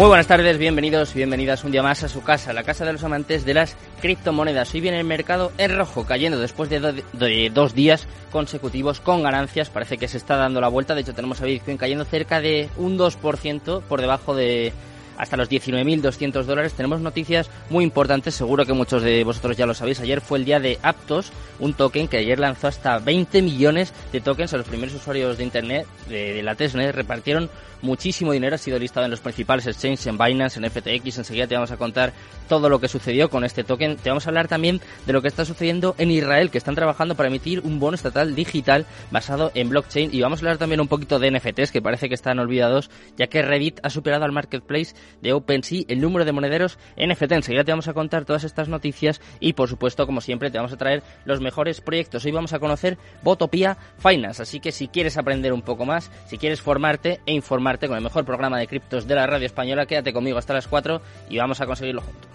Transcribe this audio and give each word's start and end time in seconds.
Muy 0.00 0.08
buenas 0.08 0.28
tardes, 0.28 0.56
bienvenidos, 0.56 1.12
bienvenidas 1.12 1.62
un 1.62 1.72
día 1.72 1.82
más 1.82 2.02
a 2.02 2.08
su 2.08 2.22
casa, 2.22 2.54
la 2.54 2.62
casa 2.62 2.86
de 2.86 2.94
los 2.94 3.04
amantes 3.04 3.44
de 3.44 3.52
las 3.52 3.76
criptomonedas. 4.00 4.72
Hoy 4.72 4.80
viene 4.80 4.98
el 4.98 5.04
mercado 5.04 5.52
en 5.58 5.76
rojo, 5.76 6.06
cayendo 6.06 6.38
después 6.38 6.70
de, 6.70 7.50
dos 7.52 7.74
días 7.74 8.06
consecutivos 8.32 8.98
con 8.98 9.22
ganancias. 9.22 9.68
Parece 9.68 9.98
que 9.98 10.08
se 10.08 10.16
está 10.16 10.36
dando 10.36 10.58
la 10.62 10.68
vuelta. 10.68 10.94
De 10.94 11.02
hecho, 11.02 11.12
tenemos 11.12 11.42
a 11.42 11.44
Bitcoin 11.44 11.76
cayendo 11.76 12.06
cerca 12.06 12.40
de 12.40 12.70
un 12.78 12.96
2% 12.96 13.82
por 13.82 14.00
debajo 14.00 14.34
de 14.34 14.72
hasta 15.18 15.36
los 15.36 15.50
19.200 15.50 16.44
dólares. 16.44 16.72
Tenemos 16.72 17.02
noticias 17.02 17.50
muy 17.68 17.84
importantes, 17.84 18.34
seguro 18.34 18.64
que 18.64 18.72
muchos 18.72 19.02
de 19.02 19.22
vosotros 19.22 19.54
ya 19.54 19.66
lo 19.66 19.74
sabéis. 19.74 20.00
Ayer 20.00 20.22
fue 20.22 20.38
el 20.38 20.46
día 20.46 20.60
de 20.60 20.78
Aptos, 20.82 21.30
un 21.58 21.74
token 21.74 22.08
que 22.08 22.16
ayer 22.16 22.38
lanzó 22.38 22.68
hasta 22.68 22.98
20 23.00 23.42
millones 23.42 23.92
de 24.12 24.22
tokens 24.22 24.54
a 24.54 24.56
los 24.56 24.66
primeros 24.66 24.94
usuarios 24.94 25.36
de 25.36 25.44
Internet, 25.44 25.86
de, 26.08 26.32
de 26.32 26.42
la 26.42 26.54
testnet. 26.54 26.94
Repartieron 26.94 27.50
muchísimo 27.82 28.32
dinero, 28.32 28.54
ha 28.54 28.58
sido 28.58 28.78
listado 28.78 29.04
en 29.04 29.10
los 29.10 29.20
principales 29.20 29.66
exchanges, 29.66 30.06
en 30.06 30.18
Binance, 30.18 30.58
en 30.58 30.70
FTX. 30.70 31.18
Enseguida 31.18 31.46
te 31.46 31.54
vamos 31.54 31.70
a 31.70 31.76
contar 31.76 32.12
todo 32.48 32.68
lo 32.68 32.80
que 32.80 32.88
sucedió 32.88 33.30
con 33.30 33.44
este 33.44 33.64
token. 33.64 33.96
Te 33.96 34.10
vamos 34.10 34.26
a 34.26 34.30
hablar 34.30 34.48
también 34.48 34.80
de 35.06 35.12
lo 35.12 35.22
que 35.22 35.28
está 35.28 35.44
sucediendo 35.44 35.94
en 35.98 36.10
Israel, 36.10 36.50
que 36.50 36.58
están 36.58 36.74
trabajando 36.74 37.14
para 37.14 37.28
emitir 37.28 37.60
un 37.60 37.78
bono 37.78 37.94
estatal 37.94 38.34
digital 38.34 38.86
basado 39.10 39.50
en 39.54 39.68
blockchain. 39.68 40.10
Y 40.12 40.20
vamos 40.20 40.40
a 40.40 40.42
hablar 40.42 40.58
también 40.58 40.80
un 40.80 40.88
poquito 40.88 41.18
de 41.18 41.30
NFTs, 41.30 41.72
que 41.72 41.82
parece 41.82 42.08
que 42.08 42.14
están 42.14 42.38
olvidados, 42.38 42.90
ya 43.16 43.28
que 43.28 43.42
Reddit 43.42 43.80
ha 43.82 43.90
superado 43.90 44.24
al 44.24 44.32
marketplace 44.32 44.94
de 45.20 45.32
OpenSea 45.32 45.84
el 45.88 46.00
número 46.00 46.24
de 46.24 46.32
monederos 46.32 46.78
NFT. 46.96 47.32
Enseguida 47.32 47.64
te 47.64 47.72
vamos 47.72 47.88
a 47.88 47.94
contar 47.94 48.24
todas 48.24 48.44
estas 48.44 48.68
noticias 48.68 49.20
y, 49.38 49.52
por 49.52 49.68
supuesto, 49.68 50.06
como 50.06 50.20
siempre, 50.20 50.50
te 50.50 50.58
vamos 50.58 50.72
a 50.72 50.76
traer 50.76 51.02
los 51.24 51.40
mejores 51.40 51.80
proyectos. 51.80 52.24
Hoy 52.24 52.32
vamos 52.32 52.52
a 52.52 52.58
conocer 52.58 52.98
Botopia 53.22 53.76
Finance, 53.98 54.42
así 54.42 54.60
que 54.60 54.72
si 54.72 54.88
quieres 54.88 55.16
aprender 55.16 55.52
un 55.52 55.62
poco 55.62 55.84
más, 55.84 56.10
si 56.26 56.38
quieres 56.38 56.60
formarte 56.60 57.20
e 57.26 57.32
con 57.78 57.96
el 57.96 58.02
mejor 58.02 58.24
programa 58.24 58.58
de 58.58 58.66
criptos 58.66 59.06
de 59.06 59.14
la 59.14 59.26
radio 59.26 59.46
española, 59.46 59.86
quédate 59.86 60.12
conmigo 60.12 60.38
hasta 60.38 60.54
las 60.54 60.66
4 60.66 61.00
y 61.28 61.38
vamos 61.38 61.60
a 61.60 61.66
conseguirlo 61.66 62.02
juntos. 62.02 62.30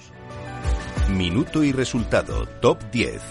Minuto 1.09 1.63
y 1.63 1.71
resultado, 1.71 2.45
top 2.61 2.79
10. 2.91 3.21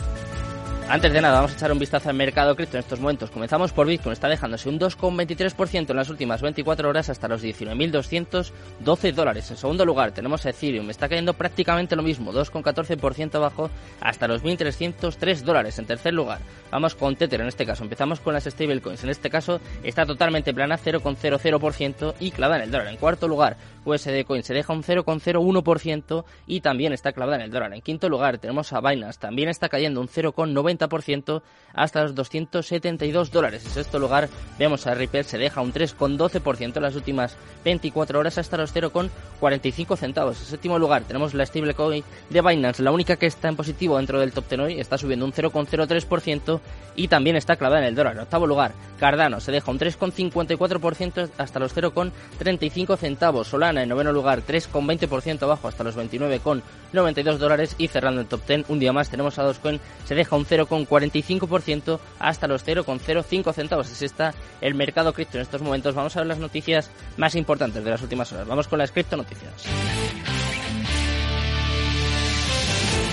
Antes 0.86 1.14
de 1.14 1.22
nada, 1.22 1.36
vamos 1.36 1.52
a 1.52 1.54
echar 1.54 1.72
un 1.72 1.78
vistazo 1.78 2.10
al 2.10 2.14
mercado 2.14 2.54
cripto 2.54 2.76
en 2.76 2.82
estos 2.82 3.00
momentos. 3.00 3.30
Comenzamos 3.30 3.72
por 3.72 3.86
Bitcoin, 3.86 4.12
está 4.12 4.28
dejándose 4.28 4.68
un 4.68 4.78
2,23% 4.78 5.90
en 5.90 5.96
las 5.96 6.10
últimas 6.10 6.42
24 6.42 6.88
horas 6.88 7.08
hasta 7.08 7.26
los 7.26 7.42
19.212 7.42 9.12
dólares. 9.14 9.50
En 9.50 9.56
segundo 9.56 9.86
lugar, 9.86 10.12
tenemos 10.12 10.44
a 10.44 10.50
Ethereum, 10.50 10.90
está 10.90 11.08
cayendo 11.08 11.32
prácticamente 11.32 11.96
lo 11.96 12.02
mismo, 12.02 12.34
2,14% 12.34 13.34
abajo 13.36 13.70
hasta 14.00 14.28
los 14.28 14.44
1.303 14.44 15.40
dólares. 15.40 15.78
En 15.78 15.86
tercer 15.86 16.12
lugar, 16.12 16.40
vamos 16.70 16.94
con 16.94 17.16
Tether 17.16 17.40
en 17.40 17.48
este 17.48 17.64
caso. 17.64 17.82
Empezamos 17.82 18.20
con 18.20 18.34
las 18.34 18.44
stablecoins. 18.44 19.02
En 19.04 19.10
este 19.10 19.30
caso 19.30 19.60
está 19.82 20.04
totalmente 20.04 20.52
plana, 20.52 20.78
0,00% 20.78 22.14
y 22.20 22.30
clavada 22.30 22.58
en 22.58 22.64
el 22.64 22.70
dólar. 22.70 22.88
En 22.88 22.98
cuarto 22.98 23.26
lugar, 23.26 23.56
USD 23.84 24.24
Coin 24.24 24.42
se 24.42 24.54
deja 24.54 24.72
un 24.72 24.82
0,01% 24.82 26.24
y 26.46 26.60
también 26.60 26.92
está 26.92 27.12
clavada 27.12 27.36
en 27.36 27.42
el 27.42 27.50
dólar. 27.50 27.74
En 27.74 27.80
quinto 27.80 28.08
lugar, 28.08 28.38
tenemos 28.38 28.72
a 28.72 28.80
Binance, 28.80 29.20
también 29.20 29.48
está 29.48 29.68
cayendo 29.68 30.00
un 30.00 30.08
0,90% 30.08 31.42
hasta 31.72 32.02
los 32.02 32.14
272 32.14 33.30
dólares. 33.30 33.64
En 33.64 33.70
sexto 33.70 33.98
lugar, 33.98 34.28
vemos 34.58 34.86
a 34.86 34.94
Ripple, 34.94 35.24
se 35.24 35.38
deja 35.38 35.60
un 35.60 35.72
3,12% 35.72 36.76
en 36.76 36.82
las 36.82 36.94
últimas 36.94 37.36
24 37.64 38.18
horas 38.18 38.38
hasta 38.38 38.56
los 38.56 38.74
0,45 38.74 39.96
centavos. 39.96 40.40
En 40.40 40.46
séptimo 40.46 40.78
lugar, 40.78 41.02
tenemos 41.02 41.34
la 41.34 41.46
stablecoin 41.46 42.04
de 42.30 42.40
Binance, 42.40 42.82
la 42.82 42.92
única 42.92 43.16
que 43.16 43.26
está 43.26 43.48
en 43.48 43.56
positivo 43.56 43.96
dentro 43.96 44.20
del 44.20 44.32
top 44.32 44.48
10 44.48 44.60
hoy, 44.60 44.80
está 44.80 44.98
subiendo 44.98 45.24
un 45.24 45.32
0,03% 45.32 46.60
y 46.96 47.08
también 47.08 47.36
está 47.36 47.56
clavada 47.56 47.82
en 47.82 47.88
el 47.88 47.94
dólar. 47.94 48.14
En 48.14 48.20
octavo 48.20 48.46
lugar, 48.46 48.72
Cardano 48.98 49.40
se 49.40 49.52
deja 49.52 49.70
un 49.70 49.78
3,54% 49.78 51.30
hasta 51.36 51.58
los 51.58 51.74
0,35 51.76 52.96
centavos. 52.96 53.48
Solana 53.48 53.73
en 53.82 53.88
noveno 53.88 54.12
lugar, 54.12 54.42
3,20% 54.46 55.42
abajo 55.42 55.68
hasta 55.68 55.84
los 55.84 55.96
29,92 55.96 57.36
dólares 57.36 57.74
y 57.78 57.88
cerrando 57.88 58.20
el 58.20 58.26
top 58.26 58.46
10 58.46 58.64
un 58.68 58.78
día 58.78 58.92
más 58.92 59.10
tenemos 59.10 59.38
a 59.38 59.42
Dogecoin, 59.42 59.80
se 60.04 60.14
deja 60.14 60.36
un 60.36 60.46
0,45% 60.46 61.98
hasta 62.18 62.46
los 62.46 62.66
0,05 62.66 63.52
centavos. 63.52 63.90
Así 63.90 64.04
está 64.04 64.34
el 64.60 64.74
mercado 64.74 65.12
cripto 65.12 65.38
en 65.38 65.42
estos 65.42 65.62
momentos. 65.62 65.94
Vamos 65.94 66.16
a 66.16 66.20
ver 66.20 66.28
las 66.28 66.38
noticias 66.38 66.90
más 67.16 67.34
importantes 67.34 67.84
de 67.84 67.90
las 67.90 68.02
últimas 68.02 68.32
horas. 68.32 68.46
Vamos 68.46 68.68
con 68.68 68.78
las 68.78 68.92
cripto 68.92 69.16
noticias. 69.16 69.52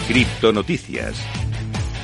Cripto 0.08 0.52
noticias. 0.52 1.16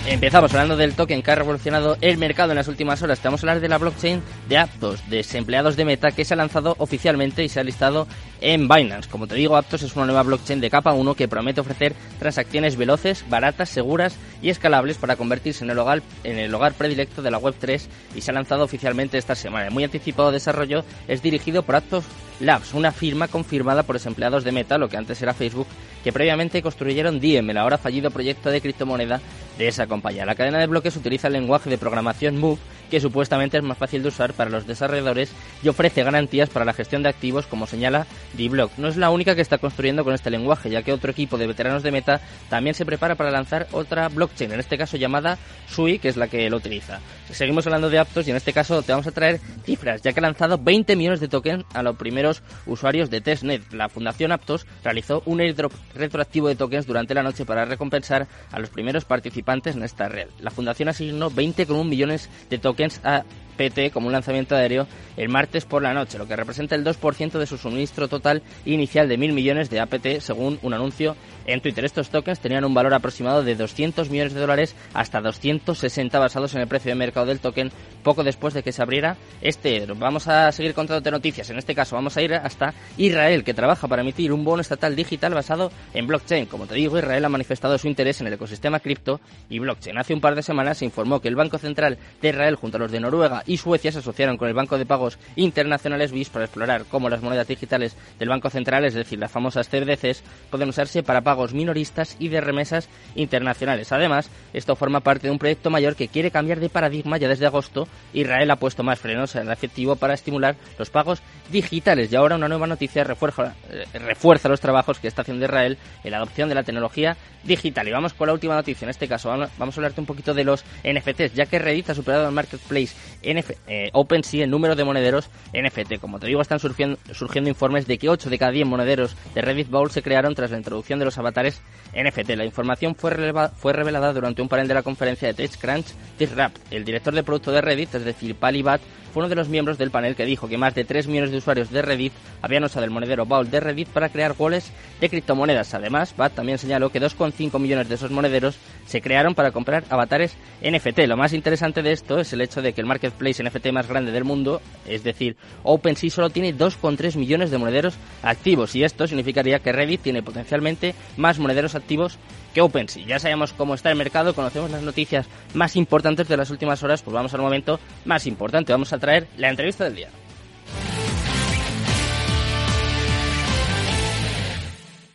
Empezamos 0.09 0.53
hablando 0.53 0.77
del 0.77 0.95
token 0.95 1.21
que 1.21 1.31
ha 1.31 1.35
revolucionado 1.35 1.97
el 1.99 2.17
mercado 2.17 2.53
en 2.53 2.55
las 2.55 2.69
últimas 2.69 3.01
horas. 3.01 3.19
Te 3.19 3.27
vamos 3.27 3.41
a 3.41 3.47
hablar 3.47 3.59
de 3.59 3.67
la 3.67 3.77
blockchain 3.77 4.21
de 4.47 4.57
Aptos, 4.57 5.01
desempleados 5.09 5.75
de 5.75 5.83
Meta, 5.83 6.11
que 6.11 6.23
se 6.23 6.33
ha 6.33 6.37
lanzado 6.37 6.75
oficialmente 6.79 7.43
y 7.43 7.49
se 7.49 7.59
ha 7.59 7.63
listado 7.65 8.07
en 8.41 8.67
Binance. 8.67 9.09
Como 9.09 9.27
te 9.27 9.35
digo, 9.35 9.55
Aptos 9.55 9.83
es 9.83 9.95
una 9.95 10.05
nueva 10.05 10.23
blockchain 10.23 10.59
de 10.59 10.69
capa 10.69 10.93
1 10.93 11.15
que 11.15 11.27
promete 11.27 11.61
ofrecer 11.61 11.95
transacciones 12.19 12.75
veloces, 12.75 13.25
baratas, 13.29 13.69
seguras 13.69 14.15
y 14.41 14.49
escalables 14.49 14.97
para 14.97 15.15
convertirse 15.15 15.63
en 15.63 15.71
el 15.71 15.79
hogar, 15.79 16.01
en 16.23 16.37
el 16.37 16.53
hogar 16.53 16.73
predilecto 16.73 17.21
de 17.21 17.31
la 17.31 17.39
Web3 17.39 17.81
y 18.15 18.21
se 18.21 18.31
ha 18.31 18.33
lanzado 18.33 18.63
oficialmente 18.63 19.17
esta 19.17 19.35
semana. 19.35 19.67
El 19.67 19.73
muy 19.73 19.83
anticipado 19.83 20.31
desarrollo 20.31 20.83
es 21.07 21.21
dirigido 21.21 21.63
por 21.63 21.75
Aptos 21.75 22.03
Labs, 22.39 22.73
una 22.73 22.91
firma 22.91 23.27
confirmada 23.27 23.83
por 23.83 23.95
desempleados 23.95 24.43
de 24.43 24.51
Meta, 24.51 24.77
lo 24.77 24.89
que 24.89 24.97
antes 24.97 25.21
era 25.21 25.33
Facebook, 25.33 25.67
que 26.03 26.13
previamente 26.13 26.61
construyeron 26.61 27.19
Diem, 27.19 27.49
el 27.49 27.57
ahora 27.57 27.77
fallido 27.79 28.11
proyecto 28.11 28.51
de 28.51 28.61
criptomoneda 28.61 29.19
de 29.57 29.67
esa 29.67 29.87
compañía. 29.87 30.25
La 30.25 30.35
cadena 30.35 30.59
de 30.59 30.67
bloques 30.67 30.95
utiliza 30.95 31.27
el 31.27 31.33
lenguaje 31.33 31.69
de 31.69 31.79
programación 31.79 32.37
Move, 32.37 32.59
que 32.89 32.99
supuestamente 32.99 33.57
es 33.57 33.63
más 33.63 33.77
fácil 33.77 34.01
de 34.01 34.09
usar 34.09 34.33
para 34.33 34.49
los 34.49 34.67
desarrolladores 34.67 35.31
y 35.63 35.67
ofrece 35.67 36.03
garantías 36.03 36.49
para 36.49 36.65
la 36.65 36.73
gestión 36.73 37.03
de 37.03 37.09
activos, 37.09 37.45
como 37.47 37.67
señala 37.67 38.07
D-Block. 38.33 38.71
No 38.77 38.87
es 38.87 38.97
la 38.97 39.09
única 39.09 39.35
que 39.35 39.41
está 39.41 39.57
construyendo 39.57 40.03
con 40.03 40.13
este 40.13 40.29
lenguaje, 40.29 40.69
ya 40.69 40.83
que 40.83 40.93
otro 40.93 41.11
equipo 41.11 41.37
de 41.37 41.47
veteranos 41.47 41.83
de 41.83 41.91
Meta 41.91 42.21
también 42.49 42.73
se 42.73 42.85
prepara 42.85 43.15
para 43.15 43.31
lanzar 43.31 43.67
otra 43.71 44.07
blockchain, 44.09 44.51
en 44.51 44.59
este 44.59 44.77
caso 44.77 44.97
llamada 44.97 45.37
Sui, 45.67 45.99
que 45.99 46.09
es 46.09 46.17
la 46.17 46.27
que 46.27 46.49
lo 46.49 46.57
utiliza. 46.57 46.99
Seguimos 47.31 47.65
hablando 47.65 47.89
de 47.89 47.99
Aptos 47.99 48.27
y 48.27 48.31
en 48.31 48.37
este 48.37 48.53
caso 48.53 48.81
te 48.81 48.91
vamos 48.91 49.07
a 49.07 49.11
traer 49.11 49.39
cifras, 49.63 50.01
ya 50.01 50.13
que 50.13 50.19
ha 50.19 50.23
lanzado 50.23 50.57
20 50.57 50.95
millones 50.95 51.19
de 51.19 51.27
tokens 51.27 51.65
a 51.73 51.83
los 51.83 51.97
primeros 51.97 52.41
usuarios 52.65 53.09
de 53.09 53.21
testnet. 53.21 53.73
La 53.73 53.89
Fundación 53.89 54.31
Aptos 54.31 54.65
realizó 54.83 55.23
un 55.25 55.41
airdrop 55.41 55.73
retroactivo 55.93 56.47
de 56.47 56.55
tokens 56.55 56.87
durante 56.87 57.13
la 57.13 57.23
noche 57.23 57.45
para 57.45 57.65
recompensar 57.65 58.27
a 58.51 58.59
los 58.59 58.69
primeros 58.69 59.05
participantes 59.05 59.75
en 59.75 59.83
esta 59.83 60.07
red. 60.07 60.27
La 60.39 60.51
Fundación 60.51 60.89
asignó 60.89 61.29
20,1 61.29 61.83
millones 61.83 62.29
de 62.49 62.57
tokens 62.57 62.76
a 63.03 63.23
PT 63.57 63.91
como 63.91 64.07
un 64.07 64.13
lanzamiento 64.13 64.55
aéreo 64.55 64.87
el 65.17 65.29
martes 65.29 65.65
por 65.65 65.81
la 65.81 65.93
noche, 65.93 66.17
lo 66.17 66.27
que 66.27 66.35
representa 66.35 66.75
el 66.75 66.85
2% 66.85 67.39
de 67.39 67.47
su 67.47 67.57
suministro 67.57 68.07
total 68.07 68.43
inicial 68.65 69.09
de 69.09 69.17
mil 69.17 69.33
millones 69.33 69.69
de 69.69 69.79
APT, 69.79 70.19
según 70.19 70.59
un 70.61 70.73
anuncio 70.73 71.15
en 71.47 71.59
Twitter. 71.59 71.83
Estos 71.83 72.09
tokens 72.09 72.39
tenían 72.39 72.65
un 72.65 72.73
valor 72.73 72.93
aproximado 72.93 73.43
de 73.43 73.55
200 73.55 74.09
millones 74.09 74.33
de 74.33 74.39
dólares 74.39 74.75
hasta 74.93 75.19
260 75.19 76.19
basados 76.19 76.53
en 76.53 76.61
el 76.61 76.67
precio 76.67 76.89
de 76.89 76.95
mercado 76.95 77.25
del 77.25 77.39
token 77.39 77.71
poco 78.03 78.23
después 78.23 78.53
de 78.53 78.61
que 78.61 78.71
se 78.71 78.81
abriera 78.81 79.17
este. 79.41 79.85
Vamos 79.87 80.27
a 80.27 80.51
seguir 80.51 80.73
contándote 80.73 81.09
noticias. 81.09 81.49
En 81.49 81.57
este 81.57 81.73
caso 81.73 81.95
vamos 81.95 82.15
a 82.15 82.21
ir 82.21 82.35
hasta 82.35 82.73
Israel, 82.97 83.43
que 83.43 83.53
trabaja 83.53 83.87
para 83.87 84.03
emitir 84.03 84.31
un 84.31 84.45
bono 84.45 84.61
estatal 84.61 84.95
digital 84.95 85.33
basado 85.33 85.71
en 85.93 86.05
blockchain. 86.05 86.45
Como 86.45 86.67
te 86.67 86.75
digo, 86.75 86.97
Israel 86.97 87.25
ha 87.25 87.29
manifestado 87.29 87.77
su 87.77 87.87
interés 87.87 88.21
en 88.21 88.27
el 88.27 88.33
ecosistema 88.33 88.79
cripto 88.79 89.19
y 89.49 89.57
blockchain. 89.57 89.97
Hace 89.97 90.13
un 90.13 90.21
par 90.21 90.35
de 90.35 90.43
semanas 90.43 90.77
se 90.77 90.85
informó 90.85 91.21
que 91.21 91.27
el 91.27 91.35
Banco 91.35 91.57
Central 91.57 91.97
de 92.21 92.29
Israel 92.29 92.55
junto 92.67 92.79
los 92.79 92.91
de 92.91 92.99
Noruega 92.99 93.43
y 93.45 93.55
Suecia 93.55 93.93
se 93.93 93.99
asociaron 93.99 94.35
con 94.35 94.49
el 94.49 94.53
Banco 94.53 94.77
de 94.77 94.85
Pagos 94.85 95.17
Internacionales 95.37 96.11
BIS 96.11 96.29
para 96.29 96.43
explorar 96.43 96.83
cómo 96.83 97.09
las 97.09 97.21
monedas 97.21 97.47
digitales 97.47 97.95
del 98.19 98.27
Banco 98.27 98.49
Central, 98.49 98.83
es 98.83 98.93
decir, 98.93 99.17
las 99.19 99.31
famosas 99.31 99.69
CBDCs, 99.69 100.21
pueden 100.49 100.67
usarse 100.67 101.01
para 101.01 101.21
pagos 101.21 101.53
minoristas 101.53 102.17
y 102.19 102.27
de 102.27 102.41
remesas 102.41 102.89
internacionales. 103.15 103.93
Además, 103.93 104.29
esto 104.51 104.75
forma 104.75 104.99
parte 104.99 105.27
de 105.27 105.31
un 105.31 105.39
proyecto 105.39 105.69
mayor 105.69 105.95
que 105.95 106.09
quiere 106.09 106.29
cambiar 106.29 106.59
de 106.59 106.67
paradigma 106.67 107.17
ya 107.17 107.29
desde 107.29 107.45
agosto. 107.45 107.87
Israel 108.11 108.51
ha 108.51 108.57
puesto 108.57 108.83
más 108.83 108.99
frenos 108.99 109.33
en 109.37 109.43
el 109.43 109.53
efectivo 109.53 109.95
para 109.95 110.13
estimular 110.13 110.57
los 110.77 110.89
pagos 110.89 111.21
digitales 111.49 112.11
y 112.11 112.17
ahora 112.17 112.35
una 112.35 112.49
nueva 112.49 112.67
noticia 112.67 113.05
refuerza, 113.05 113.55
eh, 113.69 113.85
refuerza 113.97 114.49
los 114.49 114.59
trabajos 114.59 114.99
que 114.99 115.07
está 115.07 115.21
haciendo 115.21 115.45
Israel 115.45 115.77
en 116.03 116.11
la 116.11 116.17
adopción 116.17 116.49
de 116.49 116.55
la 116.55 116.63
tecnología 116.63 117.15
digital. 117.45 117.87
Y 117.87 117.91
vamos 117.91 118.13
con 118.13 118.27
la 118.27 118.33
última 118.33 118.55
noticia, 118.55 118.85
en 118.85 118.89
este 118.89 119.07
caso 119.07 119.29
vamos 119.29 119.77
a 119.77 119.79
hablarte 119.79 120.01
un 120.01 120.07
poquito 120.07 120.33
de 120.33 120.43
los 120.43 120.65
NFTs, 120.83 121.33
ya 121.33 121.45
que 121.45 121.59
Reddit 121.59 121.91
ha 121.91 121.95
superado 121.95 122.27
el 122.27 122.33
marketplace 122.57 122.95
NF, 123.23 123.51
eh, 123.67 123.89
OpenSea 123.93 124.43
el 124.43 124.49
número 124.49 124.75
de 124.75 124.83
monederos 124.83 125.29
NFT. 125.53 125.99
Como 125.99 126.19
te 126.19 126.27
digo, 126.27 126.41
están 126.41 126.59
surgiendo, 126.59 126.97
surgiendo 127.13 127.49
informes 127.49 127.87
de 127.87 127.97
que 127.97 128.09
8 128.09 128.29
de 128.29 128.37
cada 128.37 128.51
10 128.51 128.67
monederos 128.67 129.15
de 129.33 129.41
Reddit 129.41 129.69
Bowl 129.69 129.91
se 129.91 130.01
crearon 130.01 130.35
tras 130.35 130.51
la 130.51 130.57
introducción 130.57 130.99
de 130.99 131.05
los 131.05 131.17
avatares 131.17 131.61
NFT. 131.93 132.29
La 132.31 132.45
información 132.45 132.95
fue, 132.95 133.11
revelada 133.11 134.13
durante 134.13 134.41
un 134.41 134.49
panel 134.49 134.67
de 134.67 134.73
la 134.73 134.83
conferencia 134.83 135.27
de 135.27 135.33
TechCrunch 135.33 135.87
Disrupt. 136.17 136.57
El 136.71 136.85
director 136.85 137.13
de 137.13 137.23
producto 137.23 137.51
de 137.51 137.61
Reddit, 137.61 137.95
es 137.95 138.05
decir, 138.05 138.35
Pali 138.35 138.61
Bat, 138.61 138.81
fue 139.13 139.21
uno 139.21 139.29
de 139.29 139.35
los 139.35 139.49
miembros 139.49 139.77
del 139.77 139.89
panel 139.89 140.15
que 140.15 140.25
dijo 140.25 140.47
que 140.47 140.57
más 140.57 140.75
de 140.75 140.85
3 140.85 141.07
millones 141.07 141.31
de 141.31 141.37
usuarios 141.37 141.71
de 141.71 141.81
Reddit 141.81 142.13
habían 142.41 142.63
usado 142.63 142.85
el 142.85 142.91
monedero 142.91 143.25
Vault 143.25 143.49
de 143.49 143.59
Reddit 143.59 143.87
para 143.87 144.09
crear 144.09 144.35
wallets 144.37 144.71
de 144.99 145.09
criptomonedas. 145.09 145.73
Además, 145.73 146.13
Bat 146.15 146.35
también 146.35 146.57
señaló 146.57 146.91
que 146.91 147.01
2,5 147.01 147.59
millones 147.59 147.89
de 147.89 147.95
esos 147.95 148.11
monederos 148.11 148.57
se 148.85 149.01
crearon 149.01 149.33
para 149.33 149.51
comprar 149.51 149.85
avatares 149.89 150.35
NFT. 150.61 150.99
Lo 151.07 151.17
más 151.17 151.33
interesante 151.33 151.81
de 151.81 151.93
esto 151.93 152.19
es 152.19 152.31
el 152.33 152.46
hecho 152.47 152.61
de 152.61 152.73
que 152.73 152.81
el 152.81 152.87
marketplace 152.87 153.43
NFT 153.43 153.71
más 153.71 153.87
grande 153.87 154.11
del 154.11 154.23
mundo, 154.23 154.61
es 154.85 155.03
decir, 155.03 155.37
OpenSea, 155.63 156.09
solo 156.09 156.29
tiene 156.29 156.55
2,3 156.55 157.15
millones 157.15 157.51
de 157.51 157.57
monederos 157.57 157.95
activos 158.23 158.75
y 158.75 158.83
esto 158.83 159.07
significaría 159.07 159.59
que 159.59 159.71
Reddit 159.71 160.01
tiene 160.01 160.23
potencialmente 160.23 160.95
más 161.15 161.39
monederos 161.39 161.75
activos 161.75 162.17
que 162.53 162.61
OpenSea. 162.61 163.05
Ya 163.05 163.19
sabemos 163.19 163.53
cómo 163.53 163.75
está 163.75 163.91
el 163.91 163.97
mercado, 163.97 164.33
conocemos 164.33 164.71
las 164.71 164.81
noticias 164.81 165.27
más 165.53 165.75
importantes 165.75 166.27
de 166.27 166.37
las 166.37 166.49
últimas 166.49 166.81
horas, 166.83 167.01
pues 167.01 167.13
vamos 167.13 167.33
al 167.33 167.41
momento 167.41 167.79
más 168.05 168.25
importante. 168.25 168.71
Vamos 168.71 168.93
a 168.93 168.99
traer 168.99 169.27
la 169.37 169.49
entrevista 169.49 169.83
del 169.83 169.95
día. 169.95 170.09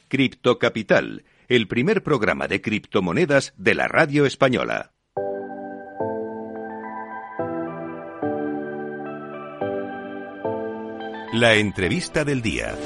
Cripto 0.09 0.59
Capital, 0.59 1.25
el 1.49 1.67
primer 1.69 2.03
programa 2.03 2.47
de 2.47 2.61
criptomonedas 2.61 3.55
de 3.57 3.75
la 3.75 3.89
radio 3.89 4.27
española. 4.27 4.93
La 11.33 11.55
entrevista 11.55 12.27
del 12.27 12.43
día. 12.43 12.77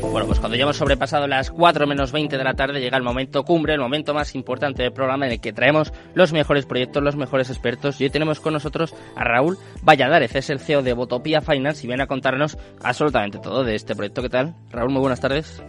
Bueno, 0.00 0.28
pues 0.28 0.38
cuando 0.38 0.56
ya 0.56 0.62
hemos 0.62 0.76
sobrepasado 0.76 1.26
las 1.26 1.50
4 1.50 1.88
menos 1.88 2.12
20 2.12 2.38
de 2.38 2.44
la 2.44 2.54
tarde 2.54 2.78
llega 2.78 2.96
el 2.96 3.02
momento 3.02 3.42
cumbre, 3.42 3.74
el 3.74 3.80
momento 3.80 4.14
más 4.14 4.36
importante 4.36 4.84
del 4.84 4.92
programa 4.92 5.26
en 5.26 5.32
el 5.32 5.40
que 5.40 5.52
traemos 5.52 5.92
los 6.14 6.32
mejores 6.32 6.64
proyectos, 6.64 7.02
los 7.02 7.16
mejores 7.16 7.50
expertos. 7.50 8.00
Y 8.00 8.04
hoy 8.04 8.10
tenemos 8.10 8.38
con 8.38 8.52
nosotros 8.52 8.94
a 9.16 9.24
Raúl 9.24 9.58
Valladares, 9.82 10.36
es 10.36 10.48
el 10.48 10.60
CEO 10.60 10.82
de 10.82 10.92
Botopia 10.92 11.40
Finance 11.40 11.82
y 11.82 11.88
viene 11.88 12.04
a 12.04 12.06
contarnos 12.06 12.56
absolutamente 12.80 13.40
todo 13.40 13.64
de 13.64 13.74
este 13.74 13.96
proyecto. 13.96 14.22
¿Qué 14.22 14.30
tal? 14.30 14.54
Raúl, 14.70 14.92
muy 14.92 15.00
buenas 15.00 15.20
tardes. 15.20 15.60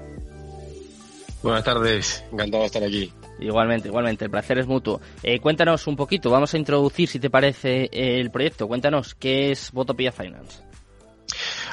Buenas 1.42 1.64
tardes, 1.64 2.24
encantado 2.32 2.62
de 2.62 2.68
estar 2.68 2.84
aquí. 2.84 3.12
Igualmente, 3.40 3.88
igualmente, 3.88 4.26
el 4.26 4.32
placer 4.32 4.60
es 4.60 4.68
mutuo. 4.68 5.02
Eh, 5.24 5.40
cuéntanos 5.40 5.88
un 5.88 5.96
poquito, 5.96 6.30
vamos 6.30 6.54
a 6.54 6.58
introducir, 6.58 7.08
si 7.08 7.20
te 7.20 7.30
parece, 7.30 7.90
el 7.92 8.30
proyecto. 8.32 8.68
Cuéntanos, 8.68 9.16
¿qué 9.16 9.52
es 9.52 9.72
Botopia 9.72 10.12
Finance? 10.12 10.67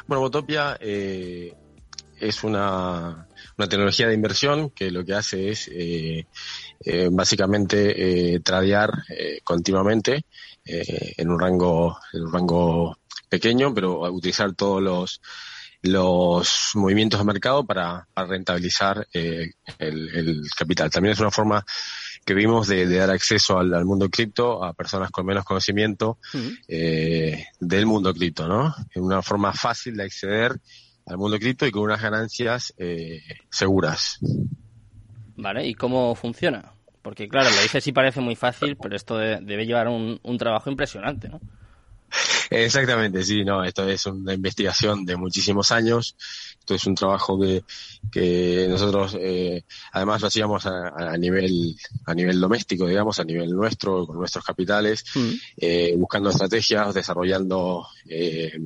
Bueno, 0.07 0.21
Botopia 0.21 0.77
eh, 0.81 1.55
es 2.21 2.45
una, 2.45 3.27
una, 3.57 3.69
tecnología 3.69 4.07
de 4.07 4.15
inversión 4.15 4.69
que 4.71 4.91
lo 4.91 5.03
que 5.03 5.15
hace 5.15 5.49
es 5.51 5.69
eh, 5.69 6.27
eh, 6.81 7.09
básicamente 7.11 8.35
eh, 8.35 8.41
tradear 8.41 8.91
eh, 9.09 9.41
continuamente 9.43 10.27
eh, 10.65 11.15
en 11.17 11.31
un 11.31 11.41
rango 11.41 11.99
en 12.13 12.23
un 12.23 12.33
rango 12.33 12.99
pequeño, 13.31 13.73
pero 13.73 14.01
utilizar 14.13 14.53
todos 14.55 14.83
los 14.83 15.21
los 15.81 16.71
movimientos 16.75 17.21
de 17.21 17.27
mercado 17.27 17.65
para, 17.67 18.07
para 18.15 18.29
rentabilizar 18.29 19.07
el, 19.13 19.55
el, 19.79 20.43
capital. 20.57 20.91
También 20.91 21.13
es 21.13 21.21
una 21.21 21.31
forma 21.31 21.65
que 22.25 22.35
vimos 22.35 22.69
de, 22.69 22.87
de 22.87 22.97
dar 22.97 23.11
acceso 23.11 23.59
al, 23.59 23.73
al, 23.75 23.85
mundo 23.85 24.09
cripto 24.09 24.65
a 24.65 24.73
personas 24.73 25.11
con 25.11 25.27
menos 25.27 25.45
conocimiento 25.45 26.19
uh 26.33 26.37
-huh. 26.37 26.59
eh, 26.69 27.47
del 27.61 27.87
mundo 27.87 28.13
cripto, 28.15 28.49
¿no? 28.49 28.75
Es 28.91 28.97
una 28.97 29.23
forma 29.23 29.53
fácil 29.53 29.97
de 29.97 30.05
acceder 30.05 30.53
al 31.07 31.19
mundo 31.19 31.39
cripto 31.39 31.67
y 31.67 31.71
con 31.71 31.83
unas 31.83 32.01
ganancias 32.01 32.75
eh, 32.79 33.21
seguras. 33.51 34.19
Vale, 35.37 35.67
¿y 35.67 35.75
cómo 35.75 36.15
funciona? 36.15 36.73
Porque 37.03 37.29
claro, 37.29 37.51
lo 37.51 37.63
dice 37.63 37.81
sí 37.81 37.93
parece 37.93 38.21
muy 38.21 38.35
fácil, 38.37 38.77
pero 38.81 38.97
esto 38.97 39.19
de, 39.19 39.39
debe 39.43 39.67
llevar 39.67 39.89
un, 39.89 40.19
un, 40.23 40.39
trabajo 40.39 40.71
impresionante, 40.71 41.29
¿no? 41.29 41.41
Exactamente, 42.51 43.23
sí, 43.25 43.45
no, 43.45 43.65
esto 43.65 43.89
es 43.89 44.07
una 44.07 44.35
investigación 44.35 45.05
de 45.05 45.17
muchísimos 45.17 45.73
años, 45.73 46.17
esto 46.59 46.75
es 46.75 46.87
un 46.87 46.95
trabajo 46.95 47.41
que, 47.41 47.65
que 48.11 48.67
nosotros 48.69 49.17
eh, 49.21 49.65
además 49.93 50.21
lo 50.21 50.29
hacíamos 50.29 50.67
a, 50.67 50.89
a, 50.97 51.17
nivel 51.17 51.77
a 52.07 52.15
nivel 52.15 52.41
doméstico, 52.41 52.87
digamos, 52.87 53.19
a 53.21 53.25
nivel 53.25 53.51
nuestro, 53.51 54.07
con 54.07 54.19
nuestros 54.19 54.45
capitales, 54.45 55.05
mm. 55.15 55.33
eh, 55.57 55.95
buscando 55.97 56.31
estrategias, 56.31 56.95
desarrollando 56.95 57.87
eh, 58.09 58.59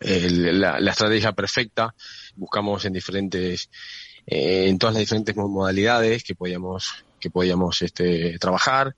el, 0.00 0.60
la, 0.60 0.80
la, 0.80 0.90
estrategia 0.90 1.32
perfecta, 1.32 1.94
buscamos 2.36 2.84
en 2.84 2.92
diferentes, 2.92 3.70
eh, 4.26 4.66
en 4.68 4.78
todas 4.78 4.94
las 4.94 5.00
diferentes 5.00 5.36
modalidades 5.36 6.22
que 6.22 6.34
podíamos, 6.34 7.04
que 7.20 7.30
podíamos 7.30 7.82
este, 7.82 8.38
trabajar, 8.38 8.94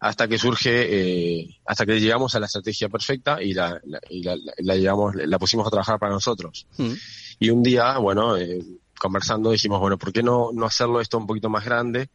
hasta 0.00 0.26
que 0.26 0.38
surge, 0.38 1.40
eh, 1.40 1.60
hasta 1.66 1.84
que 1.84 2.00
llegamos 2.00 2.34
a 2.34 2.40
la 2.40 2.46
estrategia 2.46 2.88
perfecta 2.88 3.42
y 3.42 3.52
la, 3.52 3.78
la, 3.84 4.00
y 4.08 4.22
la, 4.22 4.34
la, 4.58 4.74
llegamos, 4.74 5.14
la 5.14 5.38
pusimos 5.38 5.66
a 5.66 5.70
trabajar 5.70 5.98
para 5.98 6.12
nosotros. 6.12 6.66
Mm. 6.78 6.92
Y 7.38 7.50
un 7.50 7.62
día, 7.62 7.98
bueno, 7.98 8.36
eh, 8.38 8.64
conversando 8.98 9.50
dijimos, 9.50 9.78
bueno, 9.78 9.98
¿por 9.98 10.12
qué 10.12 10.22
no, 10.22 10.50
no 10.54 10.64
hacerlo 10.64 11.00
esto 11.00 11.18
un 11.18 11.26
poquito 11.26 11.50
más 11.50 11.64
grande? 11.64 12.08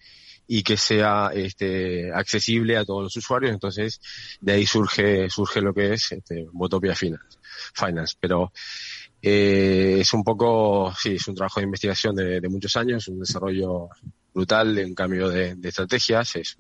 y 0.48 0.62
que 0.62 0.78
sea 0.78 1.32
este, 1.34 2.14
accesible 2.14 2.78
a 2.78 2.86
todos 2.86 3.02
los 3.02 3.18
usuarios. 3.18 3.52
Entonces, 3.52 4.00
de 4.40 4.54
ahí 4.54 4.68
surge, 4.68 5.28
surge 5.28 5.60
lo 5.60 5.74
que 5.74 5.94
es 5.94 6.12
este, 6.12 6.46
Botopia 6.52 6.94
Finance. 6.94 7.40
Finance. 7.74 8.16
Pero 8.20 8.52
eh, 9.24 9.98
es 10.02 10.14
un 10.14 10.24
poco, 10.24 10.94
sí, 10.96 11.16
es 11.16 11.28
un 11.28 11.34
trabajo 11.34 11.60
de 11.60 11.66
investigación 11.66 12.16
de, 12.16 12.40
de 12.40 12.48
muchos 12.48 12.76
años, 12.76 13.08
un 13.08 13.22
desarrollo 13.22 13.90
brutal, 14.36 14.78
un 14.86 14.94
cambio 14.94 15.30
de, 15.30 15.56
de 15.56 15.70
estrategias, 15.70 16.36
es, 16.36 16.58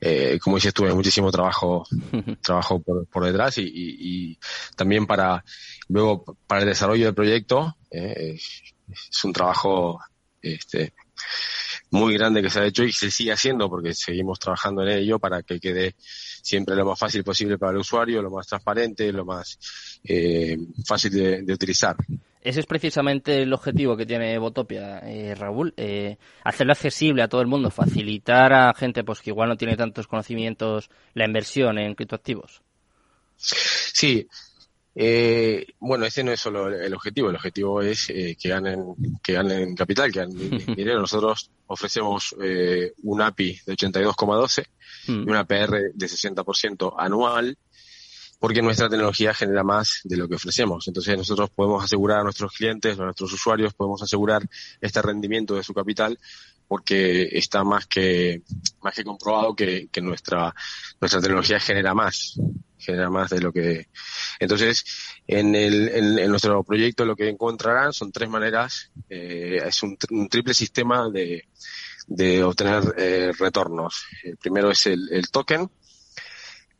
eh, 0.00 0.38
como 0.42 0.56
dices 0.56 0.74
tú, 0.74 0.84
hay 0.86 0.94
muchísimo 0.94 1.30
trabajo, 1.30 1.86
trabajo 2.42 2.80
por, 2.80 3.06
por 3.06 3.24
detrás 3.24 3.58
y, 3.58 3.62
y, 3.62 3.96
y, 4.30 4.38
también 4.76 5.06
para, 5.06 5.44
luego, 5.88 6.24
para 6.46 6.62
el 6.62 6.68
desarrollo 6.68 7.06
del 7.06 7.14
proyecto, 7.14 7.76
eh, 7.90 8.38
es, 8.38 9.24
un 9.24 9.32
trabajo, 9.32 10.00
este, 10.42 10.92
muy 11.90 12.14
grande 12.14 12.42
que 12.42 12.50
se 12.50 12.60
ha 12.60 12.66
hecho 12.66 12.84
y 12.84 12.92
se 12.92 13.10
sigue 13.10 13.32
haciendo 13.32 13.70
porque 13.70 13.94
seguimos 13.94 14.38
trabajando 14.38 14.82
en 14.82 14.98
ello 14.98 15.18
para 15.18 15.42
que 15.42 15.58
quede 15.58 15.94
siempre 15.98 16.76
lo 16.76 16.84
más 16.84 16.98
fácil 16.98 17.24
posible 17.24 17.58
para 17.58 17.72
el 17.72 17.78
usuario, 17.78 18.22
lo 18.22 18.30
más 18.30 18.46
transparente, 18.46 19.12
lo 19.12 19.24
más 19.24 19.58
eh, 20.04 20.56
fácil 20.86 21.12
de, 21.12 21.42
de, 21.42 21.52
utilizar. 21.52 21.96
Ese 22.46 22.60
es 22.60 22.66
precisamente 22.66 23.42
el 23.42 23.52
objetivo 23.52 23.96
que 23.96 24.06
tiene 24.06 24.38
Botopia, 24.38 25.00
eh, 25.00 25.34
Raúl, 25.34 25.74
eh, 25.76 26.16
hacerlo 26.44 26.74
accesible 26.74 27.24
a 27.24 27.28
todo 27.28 27.40
el 27.40 27.48
mundo, 27.48 27.72
facilitar 27.72 28.52
a 28.52 28.72
gente 28.72 29.02
pues 29.02 29.20
que 29.20 29.30
igual 29.30 29.48
no 29.48 29.56
tiene 29.56 29.76
tantos 29.76 30.06
conocimientos 30.06 30.88
la 31.14 31.24
inversión 31.24 31.76
en 31.76 31.96
criptoactivos. 31.96 32.62
Sí, 33.36 34.28
eh, 34.98 35.66
bueno, 35.78 36.06
ese 36.06 36.24
no 36.24 36.32
es 36.32 36.40
solo 36.40 36.68
el 36.68 36.94
objetivo, 36.94 37.28
el 37.28 37.36
objetivo 37.36 37.82
es 37.82 38.08
eh, 38.08 38.34
que 38.40 38.48
ganen, 38.48 38.94
que 39.22 39.34
ganen 39.34 39.74
capital, 39.74 40.10
que 40.10 40.20
ganen 40.20 40.38
dinero. 40.74 41.00
Nosotros 41.00 41.50
ofrecemos 41.66 42.34
eh, 42.42 42.94
un 43.02 43.20
API 43.20 43.60
de 43.66 43.74
82,12 43.74 44.64
mm. 45.08 45.12
y 45.12 45.30
una 45.30 45.44
PR 45.44 45.92
de 45.92 46.06
60% 46.06 46.94
anual, 46.96 47.58
porque 48.38 48.62
nuestra 48.62 48.88
tecnología 48.88 49.32
genera 49.34 49.62
más 49.62 50.00
de 50.04 50.16
lo 50.16 50.28
que 50.28 50.34
ofrecemos. 50.34 50.86
Entonces 50.88 51.16
nosotros 51.16 51.50
podemos 51.50 51.82
asegurar 51.84 52.20
a 52.20 52.24
nuestros 52.24 52.52
clientes, 52.52 52.98
a 52.98 53.04
nuestros 53.04 53.32
usuarios, 53.32 53.74
podemos 53.74 54.02
asegurar 54.02 54.42
este 54.80 55.02
rendimiento 55.02 55.54
de 55.54 55.62
su 55.62 55.72
capital 55.72 56.18
porque 56.68 57.28
está 57.32 57.64
más 57.64 57.86
que 57.86 58.42
más 58.82 58.94
que 58.94 59.04
comprobado 59.04 59.54
que, 59.54 59.88
que 59.90 60.00
nuestra 60.00 60.54
nuestra 61.00 61.20
tecnología 61.20 61.60
genera 61.60 61.94
más 61.94 62.40
genera 62.78 63.08
más 63.08 63.30
de 63.30 63.40
lo 63.40 63.52
que 63.52 63.88
entonces 64.40 64.84
en 65.26 65.54
el 65.54 65.88
en, 66.18 66.28
nuestro 66.28 66.62
proyecto 66.64 67.04
lo 67.04 67.16
que 67.16 67.28
encontrarán 67.28 67.92
son 67.92 68.10
tres 68.10 68.28
maneras 68.28 68.90
eh, 69.08 69.62
es 69.64 69.82
un, 69.82 69.96
un, 70.10 70.28
triple 70.28 70.54
sistema 70.54 71.08
de 71.08 71.44
de 72.08 72.42
obtener 72.42 72.94
eh, 72.98 73.32
retornos 73.38 74.04
el 74.24 74.36
primero 74.36 74.70
es 74.70 74.86
el, 74.86 75.08
el 75.12 75.30
token 75.30 75.70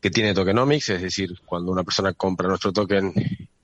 que 0.07 0.11
tiene 0.11 0.33
tokenomics 0.33 0.87
es 0.87 1.01
decir 1.01 1.37
cuando 1.45 1.69
una 1.69 1.83
persona 1.83 2.13
compra 2.13 2.47
nuestro 2.47 2.71
token 2.71 3.11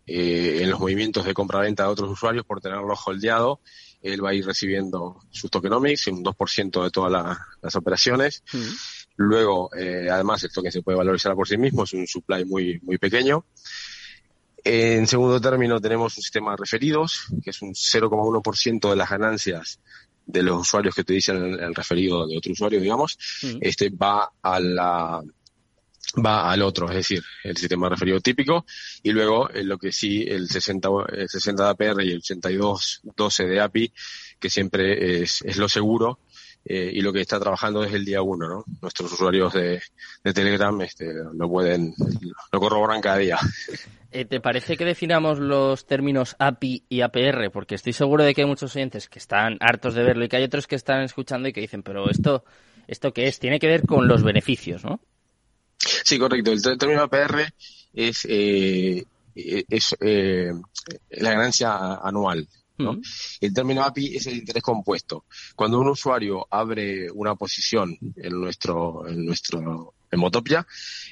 eh, 0.05 0.59
en 0.62 0.69
los 0.69 0.77
movimientos 0.77 1.23
de 1.23 1.33
compra-venta 1.33 1.83
de 1.83 1.89
otros 1.89 2.12
usuarios 2.12 2.45
por 2.45 2.59
tenerlo 2.59 2.93
holdeado 2.95 3.62
él 4.01 4.21
va 4.21 4.31
a 4.31 4.33
ir 4.33 4.45
recibiendo 4.45 5.21
sus 5.31 5.50
tokenomics, 5.50 6.07
un 6.07 6.21
2% 6.21 6.83
de 6.83 6.91
todas 6.91 7.09
la, 7.09 7.47
las 7.62 7.73
operaciones. 7.77 8.43
Mm. 8.51 8.67
Luego, 9.15 9.69
eh, 9.73 10.09
además, 10.12 10.43
el 10.43 10.51
token 10.51 10.73
se 10.73 10.81
puede 10.81 10.97
valorizar 10.97 11.33
por 11.35 11.47
sí 11.47 11.57
mismo, 11.57 11.85
es 11.85 11.93
un 11.93 12.05
supply 12.05 12.43
muy, 12.43 12.81
muy 12.81 12.97
pequeño. 12.97 13.45
En 14.62 15.07
segundo 15.07 15.39
término, 15.39 15.79
tenemos 15.79 16.17
un 16.17 16.21
sistema 16.21 16.51
de 16.51 16.57
referidos, 16.57 17.27
que 17.41 17.51
es 17.51 17.62
un 17.62 17.73
0,1% 17.73 18.89
de 18.89 18.95
las 18.97 19.09
ganancias 19.09 19.79
de 20.25 20.43
los 20.43 20.59
usuarios 20.59 20.95
que 20.95 21.01
utilizan 21.01 21.38
el, 21.38 21.59
el 21.62 21.73
referido 21.73 22.27
de 22.27 22.38
otro 22.38 22.51
usuario, 22.51 22.81
digamos. 22.81 23.17
Mm. 23.41 23.59
Este 23.62 23.89
va 23.89 24.33
a 24.41 24.59
la, 24.59 25.23
va 26.24 26.51
al 26.51 26.62
otro, 26.62 26.89
es 26.89 26.95
decir, 26.95 27.24
el 27.43 27.57
sistema 27.57 27.89
referido 27.89 28.19
típico, 28.19 28.65
y 29.01 29.12
luego 29.12 29.50
en 29.51 29.67
lo 29.67 29.77
que 29.77 29.91
sí, 29.91 30.24
el 30.27 30.48
60, 30.48 30.89
el 31.12 31.29
60 31.29 31.63
de 31.63 31.69
APR 31.69 32.03
y 32.03 32.12
el 32.12 32.17
82 32.17 33.01
12 33.15 33.45
de 33.45 33.62
API, 33.62 33.93
que 34.39 34.50
siempre 34.50 35.22
es, 35.22 35.41
lo 35.57 35.67
seguro, 35.67 36.19
eh, 36.65 36.91
y 36.93 37.01
lo 37.01 37.12
que 37.12 37.22
está 37.22 37.39
trabajando 37.39 37.81
desde 37.81 37.98
el 37.98 38.05
día 38.05 38.22
uno, 38.22 38.48
¿no? 38.48 38.63
Nuestros 38.81 39.12
usuarios 39.12 39.53
de, 39.53 39.81
de 40.24 40.33
Telegram 40.33 40.79
este, 40.81 41.12
lo 41.33 41.50
pueden, 41.50 41.93
lo 42.51 42.60
corroboran 42.60 43.01
cada 43.01 43.17
día. 43.17 43.38
Eh, 44.12 44.25
¿Te 44.25 44.39
parece 44.39 44.77
que 44.77 44.86
definamos 44.86 45.39
los 45.39 45.88
términos 45.88 46.36
API 46.38 46.86
y 46.88 47.01
APR? 47.01 47.50
Porque 47.51 47.75
estoy 47.75 47.93
seguro 47.93 48.24
de 48.24 48.36
que 48.36 48.41
hay 48.41 48.48
muchos 48.48 48.75
oyentes 48.75 49.10
que 49.10 49.17
están 49.17 49.57
hartos 49.60 49.95
de 49.95 50.03
verlo 50.03 50.24
y 50.24 50.29
que 50.29 50.38
hay 50.38 50.43
otros 50.43 50.67
que 50.67 50.75
están 50.75 51.01
escuchando 51.01 51.50
y 51.50 51.53
que 51.53 51.62
dicen, 51.62 51.81
pero 51.81 52.10
esto, 52.10 52.45
¿esto 52.88 53.12
qué 53.12 53.27
es? 53.27 53.39
Tiene 53.39 53.60
que 53.60 53.67
ver 53.67 53.88
con 53.88 54.07
los 54.07 54.22
beneficios, 54.24 54.86
¿no? 54.86 55.01
Sí, 56.04 56.18
correcto. 56.18 56.52
El 56.52 56.62
término 56.78 57.04
APR 57.04 57.54
es, 57.94 58.25
eh, 58.30 59.04
es 59.36 59.96
eh, 60.00 60.52
la 61.12 61.32
ganancia 61.32 61.96
anual. 61.96 62.48
¿no? 62.78 63.00
El 63.40 63.54
término 63.54 63.84
API 63.84 64.16
es 64.16 64.28
el 64.28 64.38
interés 64.38 64.63
compuesto. 64.63 65.25
Cuando 65.56 65.80
un 65.80 65.90
usuario 65.90 66.48
abre 66.50 67.10
una 67.12 67.36
posición 67.36 67.98
en 68.16 68.42
nuestro, 68.42 69.08
en 69.08 69.25
nuestro 69.25 69.94
en 70.13 70.20
Motopia, 70.20 70.66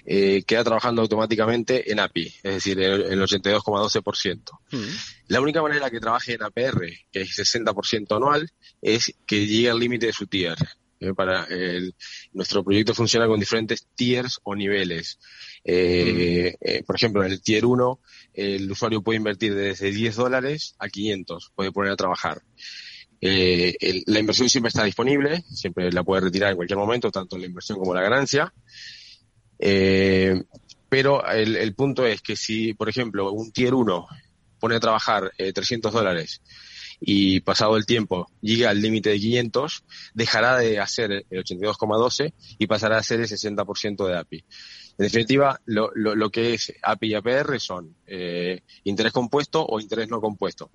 eh, 0.05 0.43
queda 0.43 0.63
trabajando 0.63 1.01
automáticamente 1.01 1.91
en 1.91 1.99
API, 1.99 2.27
es 2.43 2.53
decir, 2.53 2.79
en 2.79 3.11
el 3.11 3.21
82,12%. 3.21 4.59
La 5.27 5.41
única 5.41 5.61
manera 5.61 5.89
que 5.89 5.99
trabaje 5.99 6.33
en 6.33 6.43
APR, 6.43 6.85
que 7.11 7.21
es 7.21 7.35
60% 7.35 8.15
anual, 8.15 8.49
es 8.81 9.13
que 9.25 9.47
llegue 9.47 9.69
al 9.69 9.79
límite 9.79 10.07
de 10.07 10.13
su 10.13 10.27
tier. 10.27 10.57
Eh, 11.01 11.15
para 11.15 11.45
el, 11.45 11.95
nuestro 12.31 12.63
proyecto 12.63 12.93
funciona 12.93 13.25
con 13.25 13.39
diferentes 13.39 13.87
tiers 13.95 14.39
o 14.43 14.55
niveles. 14.55 15.19
Eh, 15.63 16.55
eh, 16.61 16.83
por 16.83 16.95
ejemplo, 16.95 17.25
en 17.25 17.31
el 17.31 17.41
tier 17.41 17.65
1, 17.65 17.99
el 18.35 18.71
usuario 18.71 19.01
puede 19.01 19.17
invertir 19.17 19.55
desde 19.55 19.91
10 19.91 20.15
dólares 20.15 20.75
a 20.77 20.89
500, 20.89 21.51
puede 21.55 21.71
poner 21.71 21.91
a 21.91 21.95
trabajar. 21.95 22.43
Eh, 23.19 23.75
el, 23.79 24.03
la 24.05 24.19
inversión 24.19 24.47
siempre 24.47 24.69
está 24.69 24.83
disponible, 24.83 25.43
siempre 25.49 25.91
la 25.91 26.03
puede 26.03 26.21
retirar 26.21 26.51
en 26.51 26.55
cualquier 26.55 26.77
momento, 26.77 27.11
tanto 27.11 27.35
la 27.35 27.47
inversión 27.47 27.79
como 27.79 27.95
la 27.95 28.01
ganancia. 28.01 28.53
Pero 29.57 31.25
el, 31.25 31.55
el, 31.55 31.73
punto 31.73 32.05
es 32.05 32.21
que 32.21 32.35
si, 32.35 32.73
por 32.73 32.89
ejemplo, 32.89 33.31
un 33.31 33.51
tier 33.51 33.73
1 33.73 34.07
pone 34.59 34.75
a 34.75 34.79
trabajar 34.79 35.31
eh, 35.37 35.51
300 35.51 35.91
dólares 35.91 36.41
y 37.01 37.39
pasado 37.39 37.75
el 37.75 37.85
tiempo 37.87 38.29
llega 38.41 38.69
al 38.69 38.79
límite 38.79 39.09
de 39.09 39.19
500, 39.19 39.83
dejará 40.13 40.57
de 40.57 40.79
hacer 40.79 41.25
el 41.29 41.43
82,12 41.43 42.33
y 42.59 42.67
pasará 42.67 42.97
a 42.97 43.03
ser 43.03 43.19
el 43.19 43.27
60% 43.27 44.07
de 44.07 44.17
API. 44.17 44.37
En 44.37 45.05
definitiva, 45.05 45.59
lo, 45.65 45.89
lo, 45.95 46.29
que 46.29 46.53
es 46.53 46.73
API 46.83 47.07
y 47.07 47.13
APR 47.15 47.59
son 47.59 47.95
eh, 48.05 48.61
interés 48.83 49.11
compuesto 49.11 49.65
o 49.65 49.79
interés 49.79 50.09
no 50.09 50.21
compuesto. 50.21 50.69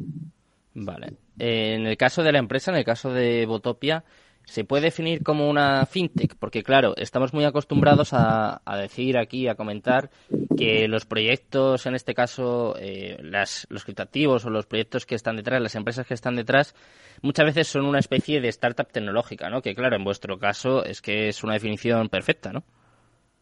Vale. 0.75 1.14
En 1.38 1.87
el 1.87 1.97
caso 1.97 2.25
de 2.25 2.33
la 2.33 2.38
empresa, 2.38 2.73
en 2.73 2.78
el 2.78 2.85
caso 2.85 3.12
de 3.12 3.47
Botopia, 3.47 4.04
¿se 4.47 4.65
puede 4.65 4.85
definir 4.85 5.23
como 5.23 5.50
una 5.50 5.85
fintech? 5.87 6.37
Porque, 6.37 6.62
claro, 6.62 6.95
estamos 6.97 7.35
muy 7.35 7.45
acostumbrados 7.45 8.12
a, 8.12 8.62
a 8.65 8.76
decir 8.79 9.19
aquí, 9.19 9.49
a 9.49 9.57
comentar, 9.57 10.11
que 10.57 10.88
los 10.88 11.05
proyectos, 11.05 11.85
en 11.87 11.95
este 11.95 12.15
caso, 12.15 12.75
eh, 12.79 13.19
las, 13.21 13.67
los 13.69 13.85
criptativos 13.85 14.45
o 14.47 14.50
los 14.50 14.67
proyectos 14.67 15.05
que 15.05 15.17
están 15.17 15.37
detrás, 15.37 15.61
las 15.61 15.75
empresas 15.75 16.07
que 16.07 16.15
están 16.15 16.37
detrás, 16.37 16.75
muchas 17.23 17.45
veces 17.45 17.69
son 17.69 17.85
una 17.85 17.99
especie 17.99 18.41
de 18.41 18.49
startup 18.49 18.91
tecnológica, 18.91 19.50
¿no? 19.50 19.61
Que, 19.61 19.75
claro, 19.75 19.97
en 19.97 20.05
vuestro 20.05 20.38
caso 20.38 20.85
es 20.85 21.03
que 21.03 21.29
es 21.29 21.43
una 21.43 21.55
definición 21.55 22.09
perfecta, 22.09 22.53
¿no? 22.53 22.65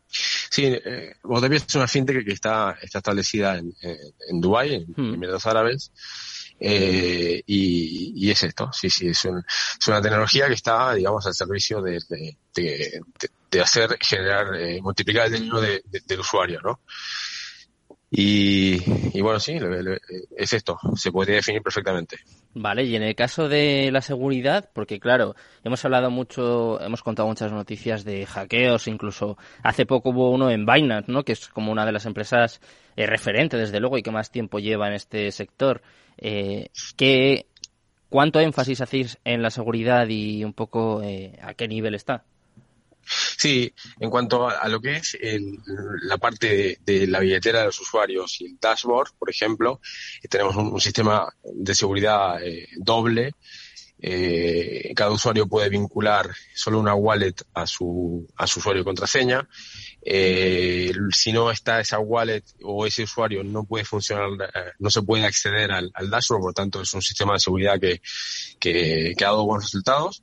Sí, 0.06 0.66
eh, 0.66 1.14
es 1.50 1.74
una 1.74 1.88
fintech 1.88 2.24
que 2.24 2.32
está, 2.32 2.76
está 2.80 2.98
establecida 2.98 3.58
en, 3.58 3.74
en, 3.82 3.96
en 4.30 4.40
Dubái, 4.40 4.74
en 4.74 4.94
hmm. 4.96 5.14
Emiratos 5.14 5.46
Árabes. 5.46 5.92
Eh, 6.60 7.42
y, 7.46 8.12
y, 8.16 8.30
es 8.30 8.42
esto, 8.44 8.70
sí, 8.72 8.88
sí, 8.88 9.08
es, 9.08 9.24
un, 9.24 9.38
es, 9.38 9.88
una 9.88 10.00
tecnología 10.00 10.46
que 10.46 10.54
está, 10.54 10.94
digamos, 10.94 11.26
al 11.26 11.34
servicio 11.34 11.82
de, 11.82 12.00
de, 12.08 13.00
de, 13.50 13.60
hacer, 13.60 13.98
generar, 14.00 14.54
eh, 14.54 14.80
multiplicar 14.80 15.26
el 15.26 15.32
dinero 15.32 15.60
del 15.60 16.20
usuario, 16.20 16.60
¿no? 16.62 16.80
Y, 18.16 18.78
y, 19.12 19.20
bueno, 19.22 19.40
sí, 19.40 19.58
es 20.36 20.52
esto, 20.52 20.78
se 20.94 21.10
podría 21.10 21.34
definir 21.34 21.62
perfectamente. 21.62 22.18
Vale, 22.54 22.84
y 22.84 22.94
en 22.94 23.02
el 23.02 23.16
caso 23.16 23.48
de 23.48 23.90
la 23.90 24.02
seguridad, 24.02 24.70
porque 24.72 25.00
claro, 25.00 25.34
hemos 25.64 25.84
hablado 25.84 26.12
mucho, 26.12 26.80
hemos 26.80 27.02
contado 27.02 27.26
muchas 27.26 27.50
noticias 27.50 28.04
de 28.04 28.24
hackeos, 28.24 28.86
incluso 28.86 29.36
hace 29.64 29.84
poco 29.84 30.10
hubo 30.10 30.30
uno 30.30 30.48
en 30.48 30.64
Binance, 30.64 31.10
¿no? 31.10 31.24
Que 31.24 31.32
es 31.32 31.48
como 31.48 31.72
una 31.72 31.84
de 31.84 31.90
las 31.90 32.06
empresas 32.06 32.60
eh, 32.94 33.06
referente, 33.06 33.56
desde 33.56 33.80
luego, 33.80 33.98
y 33.98 34.02
que 34.04 34.12
más 34.12 34.30
tiempo 34.30 34.60
lleva 34.60 34.86
en 34.86 34.94
este 34.94 35.32
sector. 35.32 35.82
Eh, 36.16 36.68
¿qué, 36.96 37.46
¿Cuánto 38.10 38.38
énfasis 38.38 38.80
hacéis 38.80 39.18
en 39.24 39.42
la 39.42 39.50
seguridad 39.50 40.06
y 40.08 40.44
un 40.44 40.52
poco 40.52 41.02
eh, 41.02 41.36
a 41.42 41.54
qué 41.54 41.66
nivel 41.66 41.96
está? 41.96 42.22
Sí, 43.06 43.72
en 44.00 44.10
cuanto 44.10 44.48
a, 44.48 44.68
lo 44.68 44.80
que 44.80 44.96
es 44.96 45.16
el, 45.20 45.58
la 46.02 46.18
parte 46.18 46.78
de, 46.84 47.06
la 47.06 47.20
billetera 47.20 47.60
de 47.60 47.66
los 47.66 47.80
usuarios 47.80 48.40
y 48.40 48.46
el 48.46 48.58
dashboard, 48.60 49.12
por 49.18 49.30
ejemplo, 49.30 49.80
tenemos 50.28 50.56
un, 50.56 50.80
sistema 50.80 51.32
de 51.42 51.74
seguridad 51.74 52.42
eh, 52.42 52.68
doble. 52.76 53.34
Eh, 54.06 54.92
cada 54.94 55.12
usuario 55.12 55.46
puede 55.46 55.70
vincular 55.70 56.28
solo 56.54 56.78
una 56.78 56.94
wallet 56.94 57.34
a 57.54 57.66
su, 57.66 58.26
a 58.36 58.46
su 58.46 58.60
usuario 58.60 58.82
y 58.82 58.84
contraseña. 58.84 59.48
Eh, 60.02 60.92
si 61.12 61.32
no 61.32 61.50
está 61.50 61.80
esa 61.80 61.98
wallet 61.98 62.44
o 62.62 62.84
ese 62.86 63.04
usuario 63.04 63.42
no 63.42 63.64
puede 63.64 63.84
funcionar, 63.84 64.28
eh, 64.54 64.72
no 64.78 64.90
se 64.90 65.02
puede 65.02 65.24
acceder 65.24 65.72
al, 65.72 65.90
dashboard, 66.10 66.42
por 66.42 66.54
tanto 66.54 66.82
es 66.82 66.92
un 66.92 67.02
sistema 67.02 67.34
de 67.34 67.40
seguridad 67.40 67.80
que 67.80 69.14
ha 69.18 69.24
dado 69.24 69.46
buenos 69.46 69.64
resultados. 69.64 70.22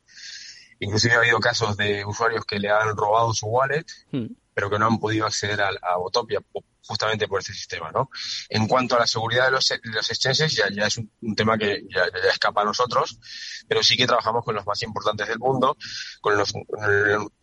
Inclusive 0.82 1.14
ha 1.14 1.20
habido 1.20 1.40
casos 1.40 1.78
de 1.78 2.04
usuarios 2.04 2.44
que 2.44 2.60
le 2.60 2.70
han 2.70 2.98
robado 2.98 3.34
su 3.34 3.46
wallet, 3.46 3.86
mm. 4.12 4.26
pero 4.54 4.70
que 4.70 4.80
no 4.80 4.88
han 4.88 5.00
podido 5.00 5.28
acceder 5.28 5.62
a, 5.62 5.70
a 5.70 5.98
Botopia 5.98 6.42
justamente 6.84 7.28
por 7.28 7.40
este 7.40 7.54
sistema, 7.54 7.92
¿no? 7.92 8.10
En 8.50 8.68
cuanto 8.68 8.96
a 8.96 9.00
la 9.00 9.08
seguridad 9.08 9.46
de 9.46 9.52
los, 9.52 9.68
de 9.68 9.80
los 9.84 10.10
exchanges, 10.10 10.56
ya, 10.56 10.66
ya 10.72 10.88
es 10.88 10.98
un, 10.98 11.12
un 11.22 11.36
tema 11.36 11.56
que 11.56 11.84
ya, 11.88 12.06
ya, 12.12 12.30
escapa 12.30 12.62
a 12.62 12.66
nosotros, 12.66 13.20
pero 13.68 13.84
sí 13.84 13.96
que 13.96 14.08
trabajamos 14.08 14.44
con 14.44 14.56
los 14.56 14.66
más 14.66 14.82
importantes 14.82 15.28
del 15.28 15.38
mundo, 15.38 15.78
con, 16.20 16.36
los, 16.36 16.54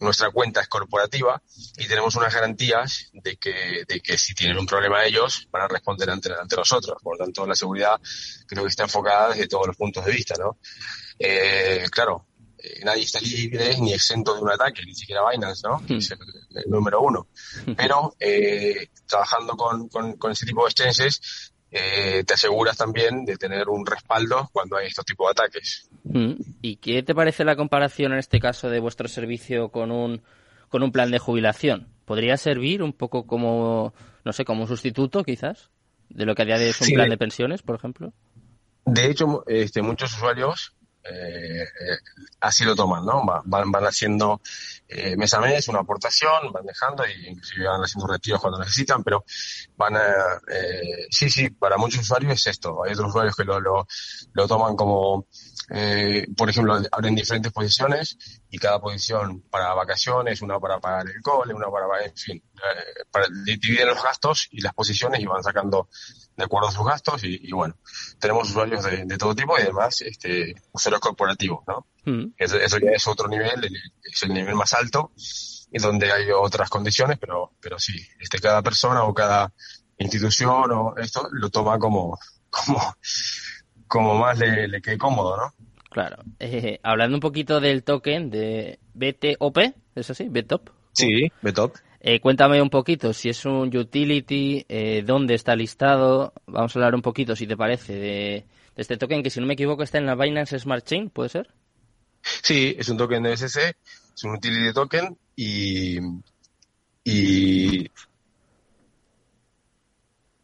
nuestra 0.01 0.31
cuenta 0.31 0.61
es 0.61 0.69
corporativa 0.69 1.41
y 1.77 1.87
tenemos 1.87 2.17
unas 2.17 2.35
garantías 2.35 3.11
de 3.13 3.37
que, 3.37 3.85
de 3.87 4.01
que 4.01 4.19
si 4.19 4.35
tienen 4.35 4.59
un 4.59 4.67
problema 4.67 5.05
ellos 5.05 5.49
van 5.53 5.63
a 5.63 5.69
responder 5.69 6.11
ante, 6.11 6.33
ante 6.33 6.57
nosotros. 6.57 7.01
Por 7.01 7.17
lo 7.17 7.25
tanto, 7.25 7.47
la 7.47 7.55
seguridad 7.55 8.01
creo 8.47 8.65
que 8.65 8.71
está 8.71 8.83
enfocada 8.83 9.31
desde 9.31 9.47
todos 9.47 9.69
los 9.69 9.77
puntos 9.77 10.05
de 10.05 10.13
vista, 10.13 10.35
¿no? 10.39 10.59
Eh, 11.19 11.87
claro, 11.91 12.28
eh, 12.59 12.81
nadie 12.85 13.05
está 13.05 13.21
libre 13.21 13.77
ni 13.81 13.93
exento 13.93 14.35
de 14.35 14.43
un 14.43 14.51
ataque, 14.51 14.83
ni 14.85 14.95
siquiera 14.95 15.23
Binance, 15.31 15.67
¿no? 15.67 15.79
Mm. 15.89 15.99
Es 15.99 16.11
el, 16.11 16.19
el, 16.57 16.71
número 16.71 17.01
uno. 17.01 17.29
Pero 17.77 18.15
eh, 18.19 18.89
trabajando 19.07 19.57
con, 19.57 19.89
con, 19.89 20.15
con, 20.15 20.33
ese 20.33 20.45
tipo 20.45 20.65
de 20.65 20.71
exchanges, 20.71 21.53
eh, 21.71 22.25
te 22.27 22.35
aseguras 22.35 22.77
también 22.77 23.25
de 23.25 23.37
tener 23.37 23.69
un 23.69 23.87
respaldo 23.87 24.49
cuando 24.53 24.77
hay 24.77 24.89
estos 24.89 25.05
tipos 25.05 25.29
de 25.29 25.31
ataques. 25.31 25.89
Mm. 26.05 26.33
¿Y 26.63 26.77
qué 26.77 27.03
te 27.03 27.15
parece 27.15 27.45
la 27.45 27.57
comparación 27.57 28.13
en 28.13 28.19
este 28.19 28.41
caso 28.41 28.69
de 28.71 28.81
vuestro 28.81 29.07
servicio 29.07 29.69
con 29.69 29.93
un, 29.93 30.23
con 30.69 30.83
un 30.83 30.91
plan 30.91 31.11
de 31.11 31.19
jubilación? 31.19 31.89
¿Podría 32.05 32.37
servir 32.37 32.83
un 32.83 32.93
poco 32.93 33.27
como, 33.27 33.95
no 34.25 34.33
sé, 34.33 34.45
como 34.45 34.63
un 34.63 34.69
sustituto 34.69 35.23
quizás? 35.23 35.71
De 36.09 36.25
lo 36.25 36.35
que 36.35 36.43
a 36.43 36.45
día 36.47 36.59
de 36.59 36.65
hoy 36.65 36.71
es 36.71 36.81
un 36.81 36.87
sí, 36.87 36.95
plan 36.95 37.11
de 37.11 37.19
pensiones, 37.19 37.63
por 37.63 37.77
ejemplo. 37.77 38.13
De 38.87 39.11
hecho, 39.11 39.45
este, 39.47 39.83
muchos 39.83 40.15
usuarios 40.15 40.75
eh, 41.11 41.63
eh, 41.63 41.99
así 42.41 42.65
lo 42.65 42.75
toman, 42.75 43.05
¿no? 43.05 43.25
Van, 43.25 43.71
van 43.71 43.85
haciendo 43.85 44.41
eh, 44.89 45.17
mes 45.17 45.33
a 45.35 45.41
mes 45.41 45.69
una 45.69 45.81
aportación, 45.81 46.53
van 46.53 46.65
dejando 46.65 47.05
y 47.07 47.29
inclusive 47.29 47.67
van 47.67 47.83
haciendo 47.83 48.07
retiros 48.07 48.41
cuando 48.41 48.59
necesitan, 48.59 49.03
pero 49.05 49.25
van 49.77 49.97
a, 49.97 50.01
eh, 50.51 51.07
sí, 51.11 51.29
sí, 51.29 51.51
para 51.51 51.77
muchos 51.77 52.01
usuarios 52.01 52.33
es 52.33 52.47
esto. 52.47 52.85
Hay 52.85 52.93
otros 52.93 53.11
usuarios 53.11 53.37
que 53.37 53.45
lo, 53.45 53.61
lo, 53.61 53.87
lo 54.33 54.49
toman 54.49 54.77
como, 54.77 55.27
eh, 55.71 56.27
por 56.37 56.49
ejemplo, 56.49 56.81
abren 56.91 57.15
diferentes 57.15 57.53
posiciones 57.53 58.17
y 58.51 58.59
cada 58.59 58.81
posición 58.81 59.43
para 59.51 59.75
vacaciones, 59.75 60.41
una 60.41 60.59
para 60.59 60.81
pagar 60.81 61.07
el 61.09 61.21
cole, 61.23 61.53
una 61.53 61.69
para, 61.71 62.05
en 62.05 62.17
fin, 62.17 62.43
eh, 62.55 63.05
para, 63.11 63.27
dividen 63.45 63.89
los 63.89 64.03
gastos 64.03 64.49
y 64.51 64.61
las 64.61 64.73
posiciones 64.73 65.21
y 65.21 65.27
van 65.27 65.43
sacando 65.43 65.89
de 66.37 66.45
acuerdo 66.45 66.69
a 66.69 66.73
sus 66.73 66.87
gastos 66.87 67.25
y, 67.25 67.39
y 67.43 67.53
bueno, 67.53 67.77
tenemos 68.19 68.49
usuarios 68.49 68.85
de, 68.85 69.05
de, 69.05 69.19
todo 69.19 69.35
tipo 69.35 69.59
y 69.59 69.63
además 69.63 70.01
este, 70.01 70.55
usuarios 70.73 71.01
corporativos, 71.01 71.61
¿no? 71.67 71.87
Mm. 72.05 72.33
Eso, 72.39 72.57
eso, 72.57 72.79
ya 72.79 72.91
es 72.93 73.07
otro 73.07 73.29
nivel, 73.29 73.71
es 74.03 74.23
el 74.23 74.33
nivel 74.33 74.55
más 74.55 74.73
alto 74.73 75.13
y 75.71 75.79
donde 75.79 76.11
hay 76.11 76.31
otras 76.31 76.71
condiciones, 76.71 77.19
pero, 77.19 77.53
pero 77.61 77.79
sí, 77.79 78.01
este, 78.19 78.39
cada 78.39 78.63
persona 78.63 79.05
o 79.05 79.13
cada 79.13 79.53
institución 79.99 80.71
o 80.73 80.95
esto 80.97 81.29
lo 81.33 81.51
toma 81.51 81.79
como, 81.79 82.19
como, 82.49 82.97
como 83.87 84.15
más 84.15 84.39
le, 84.39 84.69
le 84.69 84.81
quede 84.81 84.97
cómodo, 84.97 85.37
¿no? 85.37 85.68
Claro. 85.89 86.23
Eh, 86.39 86.81
hablando 86.83 87.17
un 87.17 87.21
poquito 87.21 87.61
del 87.61 87.83
token 87.83 88.31
de 88.31 88.79
BTOP, 88.95 89.59
¿es 89.95 90.11
así? 90.11 90.29
¿BTOP? 90.29 90.69
Sí, 90.93 91.31
BTOP. 91.43 91.77
Eh, 92.01 92.21
cuéntame 92.21 92.63
un 92.63 92.71
poquito 92.71 93.13
si 93.13 93.29
es 93.29 93.45
un 93.45 93.75
utility, 93.77 94.65
eh, 94.69 95.03
dónde 95.05 95.35
está 95.35 95.57
listado. 95.57 96.33
Vamos 96.47 96.75
a 96.75 96.79
hablar 96.79 96.95
un 96.95 97.03
poquito, 97.03 97.35
si 97.35 97.47
te 97.47 97.57
parece, 97.57 97.95
de, 97.95 98.47
este 98.77 98.97
token 98.97 99.23
que, 99.23 99.31
si 99.31 99.41
no 99.41 99.47
me 99.47 99.55
equivoco, 99.55 99.83
está 99.83 99.99
en 99.99 100.07
la 100.07 100.15
Binance 100.15 100.59
Smart 100.59 100.85
Chain, 100.85 101.11
¿puede 101.11 101.31
ser? 101.31 101.49
Sí, 102.23 102.77
es 102.79 102.89
un 102.89 102.99
token 102.99 103.23
de 103.23 103.33
BSC, 103.33 103.59
es 104.15 104.25
un 104.25 104.33
utility 104.33 104.73
token 104.73 105.17
y, 105.35 105.99
y 107.05 107.91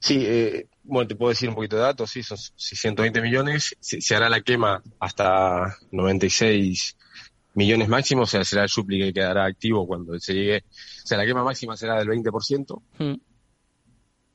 Sí, 0.04 0.22
eh, 0.22 0.68
bueno, 0.82 1.08
te 1.08 1.16
puedo 1.16 1.30
decir 1.30 1.48
un 1.48 1.54
poquito 1.54 1.76
de 1.76 1.82
datos, 1.82 2.10
sí, 2.10 2.22
son 2.22 2.36
120 2.36 3.22
millones, 3.22 3.74
se, 3.80 4.14
hará 4.14 4.28
la 4.28 4.42
quema 4.42 4.82
hasta 5.00 5.78
96 5.92 6.94
millones 7.54 7.88
máximo, 7.88 8.24
o 8.24 8.26
sea, 8.26 8.44
será 8.44 8.64
el 8.64 8.68
supli 8.68 8.98
que 8.98 9.14
quedará 9.14 9.46
activo 9.46 9.86
cuando 9.86 10.20
se 10.20 10.34
llegue, 10.34 10.58
o 10.58 11.06
sea, 11.06 11.16
la 11.16 11.24
quema 11.24 11.42
máxima 11.42 11.74
será 11.74 11.96
del 11.96 12.08
20%, 12.08 12.82
mm. 12.98 13.14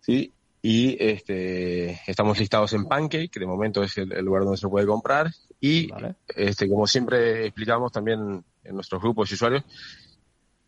¿sí? 0.01 0.33
Y 0.63 0.97
este, 0.99 2.01
estamos 2.07 2.39
listados 2.39 2.73
en 2.73 2.85
Pancake, 2.85 3.29
que 3.29 3.39
de 3.39 3.45
momento 3.45 3.83
es 3.83 3.95
el, 3.99 4.09
lugar 4.25 4.45
donde 4.45 4.57
se 4.57 4.67
puede 4.67 4.87
comprar, 4.87 5.31
y 5.61 5.87
este, 6.35 6.67
como 6.67 6.87
siempre 6.87 7.45
explicamos 7.45 7.91
también 7.91 8.43
en 8.63 8.73
nuestros 8.73 8.99
grupos 9.03 9.29
de 9.29 9.35
usuarios, 9.35 9.63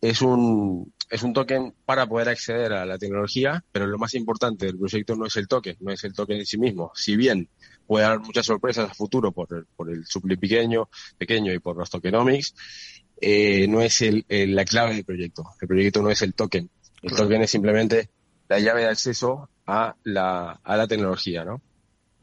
es 0.02 0.20
un, 0.20 0.92
es 1.08 1.22
un 1.22 1.32
token 1.32 1.74
para 1.86 2.06
poder 2.06 2.28
acceder 2.28 2.72
a 2.72 2.84
la 2.84 2.98
tecnología, 2.98 3.64
pero 3.70 3.86
lo 3.86 3.98
más 3.98 4.14
importante 4.14 4.66
del 4.66 4.76
proyecto 4.76 5.14
no 5.14 5.26
es 5.26 5.36
el 5.36 5.46
token, 5.46 5.76
no 5.78 5.92
es 5.92 6.02
el 6.02 6.12
token 6.12 6.38
en 6.38 6.44
sí 6.44 6.58
mismo. 6.58 6.90
Si 6.96 7.16
bien 7.16 7.48
puede 7.86 8.04
dar 8.04 8.18
muchas 8.18 8.44
sorpresas 8.44 8.90
a 8.90 8.94
futuro 8.94 9.30
por 9.30 9.54
el, 9.54 9.64
por 9.76 9.90
el 9.90 10.04
supli 10.04 10.36
pequeño, 10.36 10.88
pequeño 11.16 11.52
y 11.52 11.60
por 11.60 11.76
los 11.76 11.88
tokenomics, 11.88 12.52
eh, 13.20 13.68
no 13.68 13.80
es 13.80 14.02
el, 14.02 14.24
la 14.28 14.64
clave 14.64 14.96
del 14.96 15.04
proyecto. 15.04 15.44
El 15.60 15.68
proyecto 15.68 16.02
no 16.02 16.10
es 16.10 16.20
el 16.22 16.34
token. 16.34 16.68
El 17.00 17.12
token 17.14 17.42
es 17.42 17.50
simplemente 17.50 18.10
la 18.48 18.58
llave 18.58 18.80
de 18.82 18.88
acceso 18.88 19.48
a 19.68 19.94
la, 20.02 20.60
a 20.64 20.76
la 20.76 20.88
tecnología, 20.88 21.44
¿no? 21.44 21.62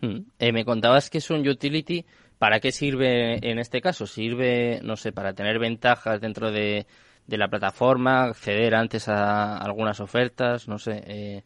Hmm. 0.01 0.25
Eh, 0.37 0.51
me 0.51 0.65
contabas 0.65 1.09
que 1.09 1.19
es 1.19 1.29
un 1.29 1.47
utility. 1.47 2.05
¿Para 2.37 2.59
qué 2.59 2.71
sirve 2.73 3.49
en 3.49 3.59
este 3.59 3.81
caso? 3.81 4.05
¿Sirve, 4.05 4.81
no 4.81 4.95
sé, 4.97 5.11
para 5.11 5.33
tener 5.33 5.59
ventajas 5.59 6.21
dentro 6.21 6.51
de, 6.51 6.87
de 7.29 7.37
la 7.37 7.49
plataforma, 7.49 8.23
acceder 8.25 8.75
antes 8.75 9.07
a 9.07 9.57
algunas 9.57 9.99
ofertas, 9.99 10.67
no 10.67 10.79
sé. 10.79 11.03
Eh, 11.05 11.43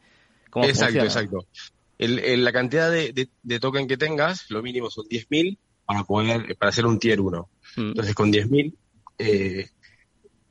¿cómo 0.49 0.65
exacto, 0.65 1.03
exacto. 1.03 1.47
El, 1.97 2.43
la 2.43 2.51
cantidad 2.51 2.91
de, 2.91 3.29
de, 3.43 3.59
token 3.59 3.87
que 3.87 3.97
tengas, 3.97 4.49
lo 4.49 4.61
mínimo 4.61 4.89
son 4.89 5.05
10.000 5.05 5.57
para 5.85 6.03
poder 6.03 6.57
para 6.57 6.69
hacer 6.69 6.85
un 6.85 6.99
tier 6.99 7.21
1. 7.21 7.49
Mm. 7.77 7.81
Entonces, 7.81 8.15
con 8.15 8.31
10.000 8.31 8.73
eh, 9.19 9.69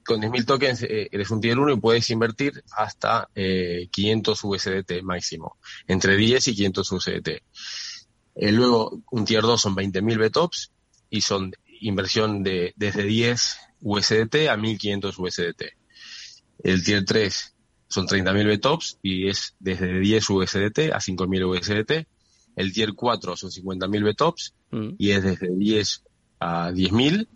con 0.05 0.21
10.000 0.21 0.47
tokens 0.47 0.83
eh, 0.83 1.09
eres 1.11 1.31
un 1.31 1.41
tier 1.41 1.59
1 1.59 1.73
y 1.73 1.81
puedes 1.81 2.11
invertir 2.11 2.63
hasta 2.77 3.29
eh, 3.35 3.89
500 3.91 4.45
USDT 4.45 5.03
máximo, 5.03 5.57
entre 5.87 6.17
10 6.17 6.49
y 6.49 6.55
500 6.55 6.93
USDT. 6.93 7.29
Eh, 8.35 8.53
luego, 8.53 9.03
un 9.11 9.25
tier 9.25 9.43
2 9.43 9.61
son 9.61 9.77
20.000 9.77 10.31
BTOPs 10.31 10.73
y 11.11 11.21
son 11.21 11.53
inversión 11.81 12.43
de 12.43 12.73
desde 12.77 13.03
10 13.05 13.57
USDT 13.83 14.49
a 14.49 14.57
1500 14.57 15.19
USDT. 15.19 15.63
El 16.63 16.83
tier 16.83 17.05
3 17.05 17.55
son 17.89 18.07
30.000 18.07 18.57
BTOPs 18.57 18.99
y 19.03 19.29
es 19.29 19.55
desde 19.59 20.01
10 20.01 20.31
USDT 20.31 20.79
a 20.93 20.99
5.000 20.99 21.45
USDT. 21.45 22.09
El 22.57 22.73
tier 22.73 22.95
4 22.95 23.37
son 23.37 23.51
50.000 23.51 24.13
BTOPs 24.13 24.55
mm. 24.71 24.89
y 24.99 25.11
es 25.11 25.23
desde 25.23 25.55
10 25.55 26.05
a 26.41 26.71
10.000 26.71 27.29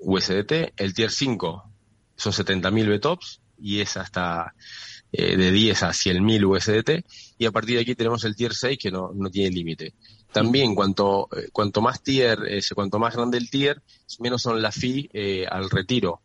USDT. 0.00 0.72
El 0.76 0.94
tier 0.94 1.10
5 1.10 1.72
son 2.16 2.32
70.000 2.32 2.98
BTOPs 2.98 3.40
y 3.60 3.80
es 3.80 3.96
hasta 3.96 4.54
eh, 5.12 5.36
de 5.36 5.50
10 5.50 5.82
a 5.84 5.88
100.000 5.88 6.44
USDT. 6.44 7.06
Y 7.38 7.46
a 7.46 7.50
partir 7.50 7.76
de 7.76 7.82
aquí 7.82 7.94
tenemos 7.94 8.24
el 8.24 8.36
tier 8.36 8.54
6 8.54 8.78
que 8.78 8.90
no, 8.90 9.12
no 9.14 9.30
tiene 9.30 9.54
límite. 9.54 9.94
También 10.32 10.74
cuanto, 10.74 11.28
eh, 11.36 11.48
cuanto 11.52 11.80
más 11.80 12.02
tier, 12.02 12.38
cuanto 12.74 12.98
más 12.98 13.14
grande 13.14 13.38
el 13.38 13.50
tier, 13.50 13.82
menos 14.18 14.42
son 14.42 14.60
la 14.60 14.72
fee 14.72 15.08
eh, 15.12 15.46
al 15.48 15.70
retiro. 15.70 16.20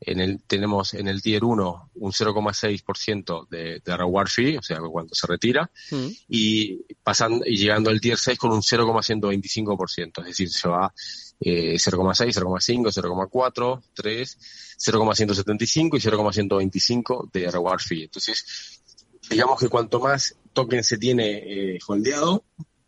En 0.00 0.20
el, 0.20 0.42
tenemos 0.42 0.92
en 0.92 1.08
el 1.08 1.22
tier 1.22 1.44
1 1.44 1.90
un 1.94 2.12
0,6% 2.12 3.48
de, 3.48 3.80
de 3.82 3.96
reward 3.96 4.28
fee, 4.28 4.58
o 4.58 4.62
sea, 4.62 4.78
cuando 4.80 5.14
se 5.14 5.26
retira, 5.26 5.70
mm. 5.90 6.06
y 6.28 6.82
pasando 7.02 7.46
y 7.46 7.56
llegando 7.56 7.88
al 7.88 8.00
tier 8.00 8.18
6 8.18 8.38
con 8.38 8.52
un 8.52 8.60
0,125%, 8.60 10.18
es 10.18 10.24
decir, 10.26 10.50
se 10.50 10.68
va 10.68 10.92
eh, 11.40 11.74
0,6, 11.74 12.34
0,5, 12.34 13.30
0,4, 13.30 13.82
3, 13.94 14.38
0,175 14.76 15.96
y 15.96 16.00
0,125 16.00 17.30
de 17.32 17.50
reward 17.50 17.80
fee. 17.80 18.04
Entonces, 18.04 18.82
digamos 19.30 19.58
que 19.58 19.68
cuanto 19.68 20.00
más 20.00 20.36
token 20.52 20.84
se 20.84 20.98
tiene 20.98 21.74
eh, 21.74 21.78
holdeado, 21.86 22.44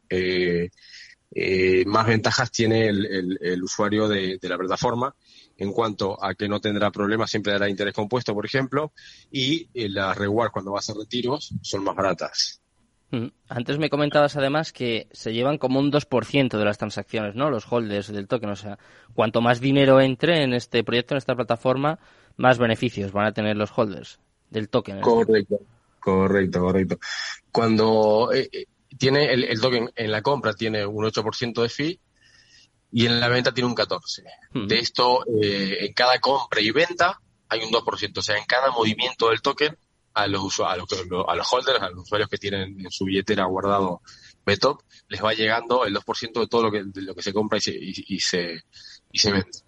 eh, 0.09 0.71
eh, 1.35 1.85
más 1.87 2.07
ventajas 2.07 2.51
tiene 2.51 2.89
el, 2.89 3.63
usuario 3.63 4.09
de, 4.09 4.39
la 4.43 4.57
plataforma 4.57 5.15
en 5.59 5.73
cuanto 5.73 6.23
a 6.23 6.35
que 6.35 6.49
no 6.49 6.61
tendrá 6.61 6.91
problemas, 6.91 7.31
siempre 7.31 7.53
dará 7.53 7.69
interés 7.69 7.95
compuesto, 7.95 8.35
por 8.35 8.47
ejemplo, 8.47 8.93
y 9.31 9.69
eh, 9.75 9.89
las 9.89 10.17
reward 10.17 10.51
cuando 10.51 10.73
va 10.73 10.79
a 10.79 10.81
hacer 10.81 10.97
retiros 10.97 11.55
son 11.63 11.85
más 11.85 11.95
baratas. 11.95 12.61
Mm. 13.11 13.27
Antes 13.49 13.79
me 13.79 13.91
comentabas 13.91 14.37
además 14.37 14.73
que 14.73 15.09
se 15.13 15.33
llevan 15.33 15.59
como 15.59 15.79
un 15.79 15.93
2% 15.93 16.59
de 16.59 16.65
las 16.65 16.79
transacciones, 16.79 17.35
¿no? 17.35 17.51
Los 17.51 17.71
holders 17.71 18.13
del 18.13 18.29
token. 18.29 18.51
O 18.51 18.57
sea, 18.57 18.79
cuanto 19.15 19.41
más 19.41 19.61
dinero 19.61 20.01
entre 20.01 20.43
en 20.43 20.55
este 20.55 20.85
proyecto, 20.85 21.15
en 21.15 21.19
esta 21.19 21.37
plataforma, 21.37 21.99
más 22.37 22.59
beneficios 22.59 23.13
van 23.13 23.27
a 23.27 23.33
tener 23.33 23.57
los 23.57 23.77
holders 23.77 24.21
del 24.51 24.69
token. 24.69 25.01
Correcto, 25.01 25.61
correcto, 26.01 26.61
correcto. 26.61 26.99
Cuando 27.53 28.31
eh, 28.33 28.67
tiene 28.99 29.33
el, 29.33 29.61
token 29.61 29.91
en 29.95 30.11
la 30.11 30.23
compra 30.23 30.55
tiene 30.55 30.87
un 30.87 31.05
8% 31.05 31.63
de 31.63 31.69
fee 31.69 32.01
y 32.93 33.07
en 33.07 33.21
la 33.21 33.29
venta 33.29 33.53
tiene 33.53 33.69
un 33.69 33.77
14%. 33.77 34.67
De 34.67 34.79
esto, 34.79 35.25
eh, 35.43 35.87
en 35.87 35.93
cada 35.93 36.19
compra 36.19 36.61
y 36.61 36.71
venta 36.71 37.21
hay 37.49 37.63
un 37.63 37.71
2%. 37.71 38.19
O 38.19 38.23
sea, 38.23 38.39
en 38.39 38.45
cada 38.45 38.71
movimiento 38.71 39.29
del 39.29 39.43
token 39.43 39.77
a 40.15 40.27
los, 40.27 40.61
a 40.61 40.77
los, 40.77 40.89
a 41.29 41.35
los 41.35 41.53
holders, 41.53 41.83
a 41.83 41.91
los 41.91 42.05
usuarios 42.05 42.31
que 42.31 42.39
tienen 42.39 42.81
en 42.81 42.91
su 42.91 43.05
billetera 43.05 43.45
guardado 43.45 44.01
BTOP, 44.47 44.81
les 45.09 45.23
va 45.23 45.35
llegando 45.35 45.85
el 45.85 45.95
2% 45.95 46.41
de 46.41 46.47
todo 46.47 46.63
lo 46.63 46.71
que, 46.71 46.85
de 46.85 47.03
lo 47.03 47.15
que 47.15 47.23
se 47.23 47.33
compra 47.33 47.59
y 47.59 47.61
se, 47.61 47.75
y 47.77 48.21
se, 48.21 48.63
y 49.13 49.19
se 49.19 49.33
vende 49.33 49.66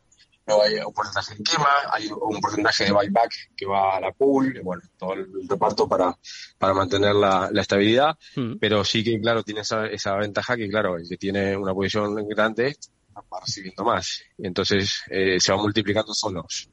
hay 0.62 0.74
un 0.74 0.92
porcentaje 0.92 1.34
de 1.34 1.42
quema, 1.42 1.68
hay 1.92 2.08
un 2.08 2.40
porcentaje 2.40 2.84
de 2.84 2.92
buyback 2.92 3.32
que 3.56 3.66
va 3.66 3.96
a 3.96 4.00
la 4.00 4.12
pool, 4.12 4.60
bueno, 4.62 4.82
todo 4.96 5.14
el 5.14 5.26
reparto 5.48 5.88
para, 5.88 6.16
para 6.58 6.74
mantener 6.74 7.14
la, 7.14 7.48
la 7.52 7.60
estabilidad, 7.60 8.16
mm. 8.36 8.54
pero 8.58 8.84
sí 8.84 9.04
que, 9.04 9.20
claro, 9.20 9.42
tiene 9.42 9.60
esa, 9.60 9.86
esa 9.86 10.16
ventaja 10.16 10.56
que, 10.56 10.68
claro, 10.68 10.96
el 10.96 11.08
que 11.08 11.16
tiene 11.16 11.56
una 11.56 11.74
posición 11.74 12.14
grande 12.28 12.76
va 13.16 13.40
recibiendo 13.40 13.84
más, 13.84 14.22
y 14.38 14.46
entonces 14.46 15.02
eh, 15.10 15.38
se 15.40 15.52
va 15.52 15.58
multiplicando 15.58 16.14
solos. 16.14 16.68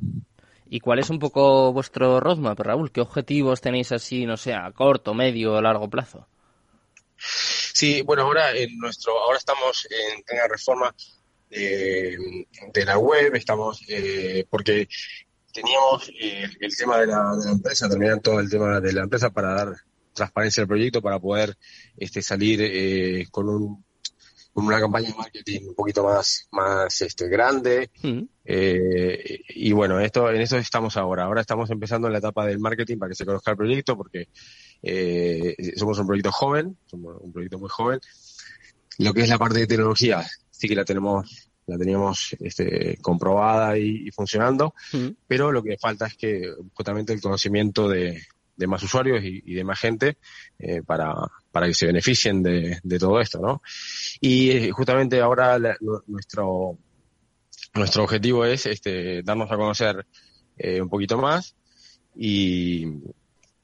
¿Y 0.67 0.79
cuál 0.79 0.99
es 0.99 1.09
un 1.09 1.19
poco 1.19 1.71
vuestro 1.73 2.19
roadmap, 2.19 2.59
Raúl? 2.59 2.91
¿Qué 2.91 3.01
objetivos 3.01 3.61
tenéis 3.61 3.91
así, 3.91 4.25
no 4.25 4.35
sé, 4.35 4.53
a 4.53 4.71
corto, 4.71 5.13
medio 5.13 5.53
o 5.53 5.61
largo 5.61 5.89
plazo? 5.89 6.27
Sí, 7.17 8.01
bueno, 8.01 8.23
ahora 8.23 8.51
en 8.51 8.77
nuestro, 8.77 9.17
ahora 9.19 9.37
estamos 9.37 9.87
en 9.89 10.23
plena 10.23 10.47
reforma 10.47 10.93
de, 11.49 12.85
la 12.85 12.97
web, 12.97 13.35
estamos, 13.35 13.81
eh, 13.87 14.45
porque 14.49 14.87
teníamos 15.53 16.09
eh, 16.19 16.45
el 16.59 16.75
tema 16.75 16.99
de 16.99 17.07
la, 17.07 17.31
empresa, 17.51 17.89
terminar 17.89 18.19
todo 18.19 18.39
el 18.39 18.49
tema 18.49 18.79
de 18.79 18.93
la 18.93 19.03
empresa 19.03 19.29
para 19.29 19.53
dar 19.53 19.75
transparencia 20.13 20.61
al 20.61 20.67
proyecto, 20.67 21.01
para 21.01 21.19
poder 21.19 21.55
este, 21.97 22.21
salir 22.21 22.59
eh, 22.61 23.27
con 23.31 23.49
un 23.49 23.85
con 24.53 24.67
una 24.67 24.79
campaña 24.79 25.09
de 25.09 25.15
marketing 25.15 25.67
un 25.67 25.75
poquito 25.75 26.05
más 26.05 26.47
más 26.51 27.01
este 27.01 27.27
grande. 27.27 27.89
Mm. 28.01 28.21
y 28.45 29.71
bueno 29.73 29.99
esto 29.99 30.31
en 30.31 30.39
eso 30.39 30.55
estamos 30.55 30.95
ahora. 30.95 31.25
Ahora 31.25 31.41
estamos 31.41 31.69
empezando 31.71 32.07
en 32.07 32.13
la 32.13 32.19
etapa 32.19 32.45
del 32.45 32.59
marketing 32.59 32.97
para 32.97 33.09
que 33.09 33.15
se 33.15 33.25
conozca 33.25 33.51
el 33.51 33.57
proyecto 33.57 33.97
porque 33.97 34.29
somos 35.75 35.99
un 35.99 36.07
proyecto 36.07 36.31
joven 36.31 36.77
somos 36.85 37.17
un 37.19 37.33
proyecto 37.33 37.59
muy 37.59 37.67
joven. 37.69 37.99
Lo 38.97 39.13
que 39.13 39.23
es 39.23 39.29
la 39.29 39.37
parte 39.37 39.59
de 39.59 39.67
tecnología 39.67 40.25
sí 40.57 40.67
que 40.67 40.75
la 40.75 40.85
tenemos 40.85 41.49
la 41.67 41.79
teníamos 41.79 42.35
este, 42.41 42.97
comprobada 43.01 43.75
y, 43.75 44.11
funcionando, 44.11 44.75
pero 45.27 45.51
lo 45.51 45.63
que 45.63 45.77
falta 45.79 46.05
es 46.05 46.15
que 46.15 46.53
justamente 46.75 47.11
el 47.11 47.21
conocimiento 47.21 47.89
de, 47.89 48.21
más 48.67 48.83
usuarios 48.83 49.23
y, 49.23 49.51
de 49.51 49.63
más 49.63 49.79
gente 49.79 50.17
eh, 50.59 50.83
para, 50.85 51.15
para 51.51 51.65
que 51.65 51.73
se 51.73 51.87
beneficien 51.87 52.43
de, 52.43 52.79
todo 52.99 53.19
esto, 53.19 53.39
¿no? 53.39 53.63
Y 54.21 54.51
eh, 54.51 54.71
justamente 54.71 55.19
ahora 55.21 55.57
nuestro 56.05 56.77
nuestro 57.75 58.03
objetivo 58.03 58.45
es 58.45 58.65
este, 58.65 59.21
darnos 59.21 59.51
a 59.51 59.57
conocer 59.57 60.05
eh, 60.57 60.81
un 60.81 60.89
poquito 60.89 61.17
más 61.17 61.55
y, 62.15 62.85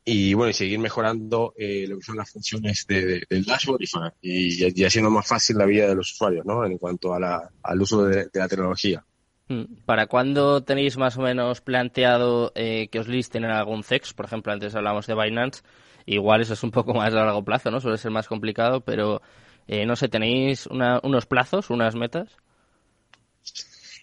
y 0.03 0.33
bueno, 0.33 0.49
y 0.49 0.53
seguir 0.53 0.79
mejorando 0.79 1.53
eh, 1.57 1.85
lo 1.87 1.97
que 1.97 2.03
son 2.03 2.17
las 2.17 2.31
funciones 2.31 2.85
de, 2.87 3.23
del 3.29 3.45
dashboard 3.45 3.81
y, 4.21 4.81
y, 4.81 4.83
haciendo 4.83 5.11
más 5.11 5.27
fácil 5.27 5.57
la 5.57 5.65
vida 5.65 5.87
de 5.87 5.95
los 5.95 6.11
usuarios, 6.11 6.45
¿no? 6.45 6.65
En 6.65 6.77
cuanto 6.77 7.13
a 7.13 7.19
la, 7.19 7.49
al 7.61 7.81
uso 7.81 8.05
de, 8.05 8.27
la 8.33 8.47
tecnología. 8.47 9.03
Mm. 9.47 9.63
¿Para 9.85 10.07
cuándo 10.07 10.63
tenéis 10.63 10.97
más 10.97 11.17
o 11.17 11.21
menos 11.21 11.61
planteado 11.61 12.51
eh, 12.55 12.87
que 12.91 12.99
os 12.99 13.07
listen 13.07 13.43
en 13.43 13.51
algún 13.51 13.83
CEX? 13.83 14.13
Por 14.13 14.25
ejemplo, 14.25 14.51
antes 14.51 14.73
hablamos 14.73 15.05
de 15.05 15.15
Binance. 15.15 15.61
Igual 16.07 16.41
eso 16.41 16.53
es 16.53 16.63
un 16.63 16.71
poco 16.71 16.95
más 16.95 17.13
a 17.13 17.17
largo 17.17 17.43
plazo, 17.43 17.69
¿no? 17.69 17.79
Suele 17.79 17.99
ser 17.99 18.09
más 18.09 18.27
complicado, 18.27 18.81
pero 18.81 19.21
eh, 19.67 19.85
no 19.85 19.95
sé, 19.95 20.09
¿tenéis 20.09 20.67
unos 20.67 21.25
plazos, 21.27 21.69
unas 21.69 21.95
metas? 21.95 22.37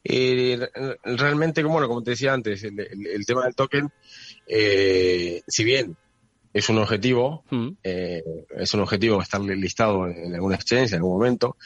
Eh, 0.05 0.59
realmente, 1.05 1.63
como, 1.63 1.87
como 1.87 2.03
te 2.03 2.13
decía 2.13 2.33
antes, 2.33 2.63
el, 2.65 3.27
tema 3.27 3.45
del 3.45 3.55
token, 3.55 3.91
eh, 4.47 5.43
si 5.47 5.65
bien 5.65 5.97
es 6.53 6.69
un 6.69 6.79
objetivo, 6.79 7.45
mm. 7.51 7.69
eh, 7.83 8.23
es 8.57 8.75
un 8.75 8.81
objetivo 8.81 9.21
estar 9.23 9.41
listado 9.41 10.07
en, 10.07 10.35
alguna 10.35 10.57
exchange 10.57 10.93
en 10.93 10.97
algún 10.97 11.13
momento, 11.13 11.57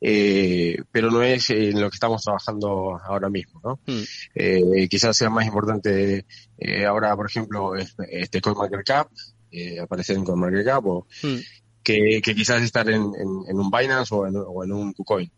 eh, 0.00 0.76
pero 0.90 1.10
no 1.10 1.22
es 1.22 1.50
en 1.50 1.80
lo 1.80 1.88
que 1.88 1.94
estamos 1.94 2.22
trabajando 2.22 3.00
ahora 3.04 3.30
mismo, 3.30 3.60
¿no? 3.62 3.80
Mm. 3.86 4.02
Eh, 4.34 4.88
quizás 4.88 5.16
sea 5.16 5.30
más 5.30 5.46
importante 5.46 6.26
eh, 6.58 6.84
ahora, 6.84 7.14
por 7.16 7.26
ejemplo, 7.26 7.74
este 7.76 8.40
CoinMarketCap, 8.40 9.08
eh, 9.50 9.80
aparecer 9.80 10.16
en 10.16 10.24
CoinMarketCap, 10.24 10.86
o 10.86 11.06
mm. 11.22 11.36
que, 11.82 12.20
que, 12.22 12.34
quizás 12.34 12.62
estar 12.62 12.88
en, 12.88 13.12
en, 13.48 13.58
un 13.58 13.70
Binance 13.70 14.14
o 14.14 14.26
en, 14.26 14.34
o 14.36 14.64
en 14.64 14.72
un 14.72 14.92
KuCoin. 14.92 15.30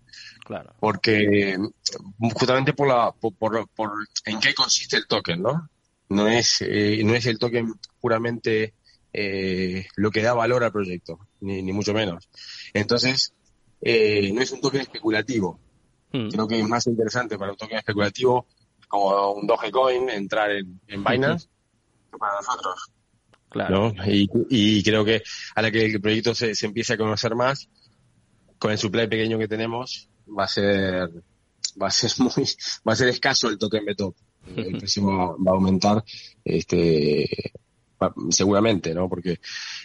Claro. 0.46 0.74
Porque 0.78 1.59
justamente 2.32 2.72
por 2.72 2.87
la, 2.87 3.11
por, 3.11 3.35
por, 3.35 3.68
por, 3.70 3.90
en 4.24 4.38
qué 4.38 4.54
consiste 4.54 4.96
el 4.96 5.09
token, 5.09 5.42
¿no? 5.42 5.68
No 6.09 6.28
es, 6.28 6.59
eh, 6.61 7.02
no 7.04 7.16
es 7.16 7.26
el 7.26 7.37
token 7.37 7.74
puramente 8.00 8.74
eh, 9.12 9.87
lo 9.96 10.12
que 10.12 10.22
da 10.22 10.35
valor 10.35 10.62
al 10.62 10.70
proyecto, 10.70 11.18
ni, 11.40 11.62
ni 11.62 11.72
mucho 11.72 11.92
menos. 11.92 12.28
Entonces, 12.72 13.35
eh, 13.80 14.30
no 14.32 14.40
es 14.40 14.52
un 14.52 14.61
token 14.61 14.82
especulativo. 14.82 15.59
Hmm. 16.12 16.28
Creo 16.28 16.46
que 16.46 16.61
es 16.61 16.68
más 16.68 16.87
interesante 16.87 17.37
para 17.37 17.50
un 17.50 17.59
token 17.59 17.78
especulativo 17.78 18.46
como 18.87 19.32
un 19.32 19.48
Dogecoin 19.48 20.09
entrar 20.11 20.52
en, 20.52 20.80
en 20.87 21.02
Binance 21.02 21.48
que 22.12 22.18
para 22.18 22.37
nosotros. 22.37 22.92
Claro. 23.48 23.92
Y, 24.06 24.28
y, 24.48 24.82
creo 24.85 25.04
que 25.04 25.24
a 25.56 25.62
la 25.62 25.72
que 25.72 25.87
el 25.87 26.00
proyecto 26.00 26.37
se, 26.37 26.54
se 26.54 26.66
empiece 26.66 26.92
a 26.92 26.96
conocer 26.96 27.35
más, 27.35 27.68
con 28.61 28.70
el 28.70 28.78
supply 28.78 29.09
pequeño 29.09 29.38
que 29.38 29.48
tenemos, 29.48 30.09
va 30.26 30.44
a 30.44 30.48
ser 30.48 31.10
va 31.80 31.88
a 31.88 31.90
ser 31.90 32.10
muy 32.18 32.48
va 32.86 32.92
a 32.92 32.96
ser 32.96 33.08
escaso 33.08 33.48
el 33.48 33.58
token 33.58 33.84
top 33.96 34.14
el 34.54 34.78
precio 34.78 35.04
va, 35.04 35.50
a 35.50 35.54
aumentar 35.54 36.04
este 36.44 37.52
seguramente 38.30 38.94
no 38.94 39.08
porque 39.08 39.40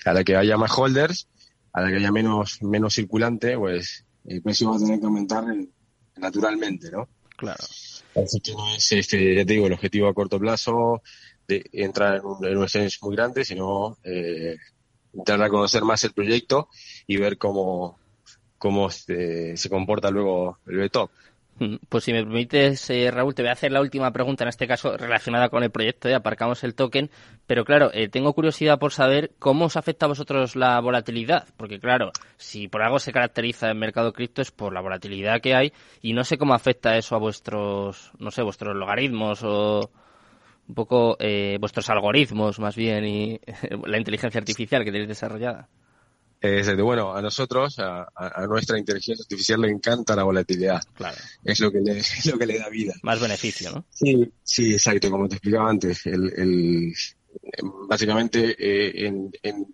a 0.05 0.13
la 0.13 0.23
que 0.23 0.35
haya 0.35 0.57
más 0.57 0.71
holders 0.77 1.27
a 1.73 1.81
la 1.81 1.89
que 1.89 1.95
haya 1.95 2.11
menos 2.11 2.61
menos 2.61 2.93
circulante 2.93 3.57
pues 3.57 4.05
el 4.25 4.41
precio 4.41 4.69
va 4.69 4.75
a 4.75 4.79
tener 4.79 4.99
que 4.99 5.05
aumentar 5.05 5.45
naturalmente 6.17 6.91
no 6.91 7.07
claro. 7.35 7.63
Así 8.13 8.41
que 8.41 8.51
no 8.51 8.75
es 8.75 8.91
este 8.91 9.35
ya 9.35 9.45
te 9.45 9.53
digo 9.53 9.67
el 9.67 9.73
objetivo 9.73 10.07
a 10.07 10.13
corto 10.13 10.37
plazo 10.37 11.01
de 11.47 11.63
entrar 11.71 12.17
en 12.17 12.25
un, 12.25 12.45
en 12.45 12.57
un 12.57 12.63
exchange 12.63 12.99
muy 13.01 13.15
grande 13.15 13.45
sino 13.45 13.97
eh, 14.03 14.57
entrar 15.13 15.41
a 15.41 15.49
conocer 15.49 15.83
más 15.83 16.03
el 16.03 16.13
proyecto 16.13 16.67
y 17.07 17.17
ver 17.17 17.37
cómo 17.37 18.00
cómo 18.61 18.91
se, 18.91 19.57
se 19.57 19.69
comporta 19.69 20.11
luego 20.11 20.59
el. 20.67 20.89
Mm, 21.59 21.77
pues 21.89 22.03
si 22.03 22.13
me 22.13 22.23
permites, 22.23 22.89
eh, 22.91 23.09
Raúl, 23.11 23.33
te 23.33 23.41
voy 23.41 23.49
a 23.49 23.53
hacer 23.53 23.71
la 23.71 23.81
última 23.81 24.11
pregunta, 24.11 24.43
en 24.43 24.49
este 24.49 24.67
caso 24.67 24.95
relacionada 24.97 25.49
con 25.49 25.63
el 25.63 25.71
proyecto, 25.71 26.07
y 26.07 26.13
aparcamos 26.13 26.63
el 26.63 26.75
token, 26.75 27.09
pero 27.47 27.65
claro, 27.65 27.89
eh, 27.91 28.07
tengo 28.07 28.33
curiosidad 28.33 28.77
por 28.77 28.93
saber 28.93 29.31
cómo 29.39 29.65
os 29.65 29.77
afecta 29.77 30.05
a 30.05 30.09
vosotros 30.09 30.55
la 30.55 30.79
volatilidad, 30.79 31.47
porque 31.57 31.79
claro, 31.79 32.11
si 32.37 32.67
por 32.67 32.83
algo 32.83 32.99
se 32.99 33.11
caracteriza 33.11 33.69
el 33.69 33.77
mercado 33.77 34.13
cripto 34.13 34.43
es 34.43 34.51
por 34.51 34.73
la 34.73 34.81
volatilidad 34.81 35.41
que 35.41 35.55
hay, 35.55 35.73
y 36.03 36.13
no 36.13 36.23
sé 36.23 36.37
cómo 36.37 36.53
afecta 36.53 36.97
eso 36.97 37.15
a 37.15 37.19
vuestros, 37.19 38.11
no 38.19 38.29
sé, 38.29 38.43
vuestros 38.43 38.75
logaritmos 38.75 39.41
o 39.43 39.89
un 40.67 40.75
poco 40.75 41.17
eh, 41.19 41.57
vuestros 41.59 41.89
algoritmos 41.89 42.59
más 42.59 42.75
bien 42.75 43.05
y 43.05 43.39
la 43.85 43.97
inteligencia 43.97 44.39
artificial 44.39 44.83
que 44.83 44.91
tenéis 44.91 45.09
desarrollada. 45.09 45.67
Exacto. 46.41 46.83
Bueno, 46.83 47.15
a 47.15 47.21
nosotros, 47.21 47.77
a, 47.79 48.07
a, 48.15 48.47
nuestra 48.47 48.79
inteligencia 48.79 49.23
artificial 49.23 49.61
le 49.61 49.69
encanta 49.69 50.15
la 50.15 50.23
volatilidad. 50.23 50.81
Claro. 50.95 51.17
Es 51.43 51.59
lo 51.59 51.71
que 51.71 51.79
le, 51.79 51.97
es 51.99 52.25
lo 52.25 52.37
que 52.37 52.45
le 52.47 52.57
da 52.57 52.69
vida. 52.69 52.93
Más 53.03 53.19
beneficio, 53.19 53.71
¿no? 53.71 53.85
Sí, 53.91 54.31
sí, 54.43 54.73
exacto. 54.73 55.11
Como 55.11 55.27
te 55.27 55.35
explicaba 55.35 55.69
antes, 55.69 56.05
el, 56.07 56.33
el 56.35 56.93
básicamente 57.87 58.55
eh, 58.57 59.07
en, 59.07 59.31
en, 59.43 59.67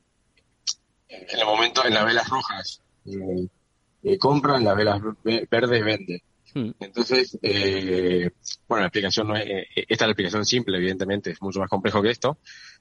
en 1.08 1.40
el 1.40 1.46
momento, 1.46 1.86
en 1.86 1.94
las 1.94 2.06
velas 2.06 2.30
rojas 2.30 2.82
eh, 3.06 3.48
eh, 4.04 4.18
compra, 4.18 4.58
en 4.58 4.66
las 4.66 4.76
velas 4.76 5.02
verdes 5.50 5.84
vende. 5.84 6.24
Hmm. 6.54 6.72
Entonces, 6.80 7.38
eh, 7.42 8.30
bueno, 8.68 8.82
la 8.82 8.88
explicación 8.88 9.28
no 9.28 9.36
es, 9.36 9.46
eh, 9.46 9.68
esta 9.76 10.06
es 10.06 10.08
la 10.08 10.12
explicación 10.12 10.46
simple, 10.46 10.78
evidentemente, 10.78 11.32
es 11.32 11.42
mucho 11.42 11.60
más 11.60 11.70
complejo 11.70 12.02
que 12.02 12.12
esto, 12.12 12.38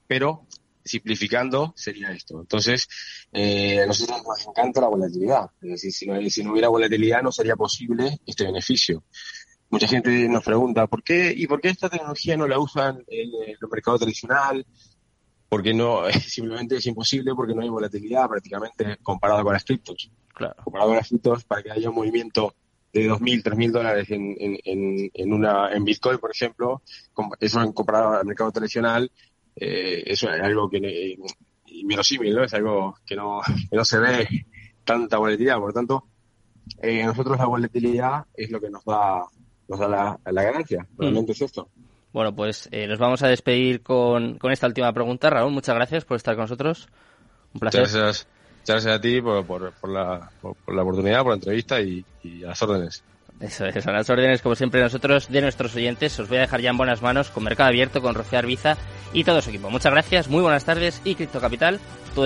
pero 0.07 0.46
simplificando, 0.87 1.72
sería 1.77 2.11
esto. 2.12 2.40
Entonces, 2.40 2.88
eh, 3.33 3.83
a 3.83 3.87
nosotros 3.87 4.22
nos 4.27 4.46
encanta 4.46 4.81
la 4.81 4.88
volatilidad. 4.88 5.51
Es 5.61 5.70
decir, 5.70 5.92
si 5.92 6.07
no, 6.07 6.31
si 6.31 6.44
no 6.44 6.53
hubiera 6.53 6.68
volatilidad 6.68 7.22
no 7.22 7.33
sería 7.33 7.57
posible 7.57 8.18
este 8.27 8.44
beneficio. 8.44 9.05
Mucha 9.68 9.88
gente 9.88 10.29
nos 10.29 10.44
pregunta, 10.44 10.87
¿por 10.87 11.03
qué, 11.03 11.35
y 11.37 11.46
por 11.46 11.61
qué 11.61 11.68
esta 11.68 11.88
tecnología 11.88 12.37
no 12.37 12.46
la 12.46 12.59
usan 12.59 13.03
en 13.09 13.31
el 13.49 13.59
mercado 13.70 13.99
tradicional? 13.99 14.64
Porque 15.49 15.75
no, 15.75 16.03
simplemente 16.27 16.77
es 16.77 16.87
imposible 16.87 17.35
porque 17.35 17.55
no 17.55 17.62
hay 17.62 17.68
volatilidad 17.68 18.29
prácticamente 18.29 18.96
comparado 19.03 19.42
con 19.42 19.53
las 19.53 19.64
criptos. 19.64 20.11
Claro. 20.33 20.55
Comparado 20.62 20.90
con 20.90 20.96
las 20.99 21.09
criptos, 21.09 21.44
para 21.44 21.62
que 21.62 21.72
haya 21.72 21.88
un 21.88 21.96
movimiento 21.96 22.55
de 22.92 23.11
2.000, 23.11 23.42
3.000 23.42 23.70
dólares 23.72 24.11
en, 24.11 24.35
en, 24.38 25.11
en, 25.12 25.33
una, 25.33 25.70
en 25.72 25.85
Bitcoin, 25.85 26.18
por 26.18 26.31
ejemplo, 26.31 26.83
eso 27.40 27.75
comparado 27.75 28.14
al 28.14 28.25
mercado 28.25 28.51
tradicional, 28.53 29.11
eh, 29.57 30.03
eso 30.07 30.31
es 30.31 30.42
algo 30.42 30.69
que 30.69 31.16
inverosímil, 31.66 32.35
¿no? 32.35 32.45
Es 32.45 32.55
algo 32.55 32.97
que 33.05 33.16
no, 33.16 33.40
que 33.71 33.77
no 33.77 33.85
se 33.85 33.99
ve 33.99 34.29
tanta 34.85 35.19
volatilidad. 35.19 35.59
Por 35.59 35.69
lo 35.69 35.73
tanto, 35.73 36.05
eh, 36.83 37.05
nosotros 37.05 37.38
la 37.38 37.47
volatilidad 37.47 38.25
es 38.35 38.51
lo 38.51 38.61
que 38.61 38.71
nos 38.71 38.85
da, 38.85 39.23
nos 39.69 39.79
da 39.79 39.88
la, 39.88 40.21
la 40.31 40.42
ganancia. 40.42 40.87
Mm. 40.97 41.01
Realmente 41.01 41.33
es 41.33 41.42
esto. 41.42 41.69
Bueno, 42.12 42.35
pues 42.35 42.69
eh, 42.73 42.87
nos 42.87 42.99
vamos 42.99 43.23
a 43.23 43.29
despedir 43.29 43.83
con, 43.83 44.38
con 44.38 44.53
esta 44.53 44.66
última 44.66 44.92
pregunta. 44.92 45.29
Raúl, 45.29 45.53
muchas 45.53 45.75
gracias 45.75 46.05
por 46.05 46.16
estar 46.16 46.35
con 46.35 46.45
nosotros. 46.45 46.88
Un 47.53 47.61
placer. 47.61 47.81
Muchas 47.81 47.95
gracias, 47.95 48.29
muchas 48.61 48.85
gracias 48.85 48.95
a 48.95 49.01
ti 49.01 49.21
por, 49.21 49.45
por, 49.47 49.73
por, 49.73 49.90
la, 49.90 50.31
por, 50.40 50.57
la 50.75 50.83
oportunidad, 50.83 51.23
por 51.23 51.33
la 51.33 51.37
entrevista 51.37 51.81
y, 51.81 52.05
y 52.23 52.45
a 52.45 52.49
las 52.49 52.62
órdenes. 52.62 53.05
Eso 53.38 53.66
es, 53.66 53.85
son 53.85 53.92
las 53.92 54.09
órdenes, 54.09 54.40
como 54.40 54.55
siempre, 54.55 54.81
nosotros 54.81 55.29
de 55.29 55.42
nuestros 55.42 55.77
oyentes. 55.77 56.19
Os 56.19 56.29
voy 56.29 56.38
a 56.38 56.42
dejar 56.42 56.62
ya 56.62 56.71
en 56.71 56.79
buenas 56.79 57.03
manos 57.03 57.31
con 57.31 57.45
Mercado 57.45 57.69
Abierto, 57.69 58.01
con 58.01 58.14
Rocío 58.14 58.38
Arbiza 58.38 58.79
y 59.12 59.25
todo 59.25 59.40
su 59.42 59.51
equipo. 59.51 59.71
Muchas 59.71 59.92
gracias, 59.92 60.29
muy 60.29 60.42
buenas 60.42 60.64
tardes 60.64 61.01
y 61.05 61.14
Cripto 61.14 61.40
Capital, 61.40 61.81
tu 62.14 62.23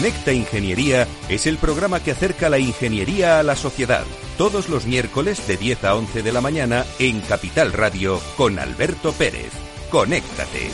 Conecta 0.00 0.32
Ingeniería 0.32 1.06
es 1.28 1.46
el 1.46 1.58
programa 1.58 2.00
que 2.02 2.12
acerca 2.12 2.48
la 2.48 2.58
ingeniería 2.58 3.38
a 3.38 3.42
la 3.42 3.54
sociedad. 3.54 4.02
Todos 4.38 4.70
los 4.70 4.86
miércoles 4.86 5.46
de 5.46 5.58
10 5.58 5.84
a 5.84 5.94
11 5.94 6.22
de 6.22 6.32
la 6.32 6.40
mañana 6.40 6.86
en 6.98 7.20
Capital 7.20 7.74
Radio 7.74 8.18
con 8.38 8.58
Alberto 8.58 9.12
Pérez. 9.12 9.52
Conéctate. 9.90 10.70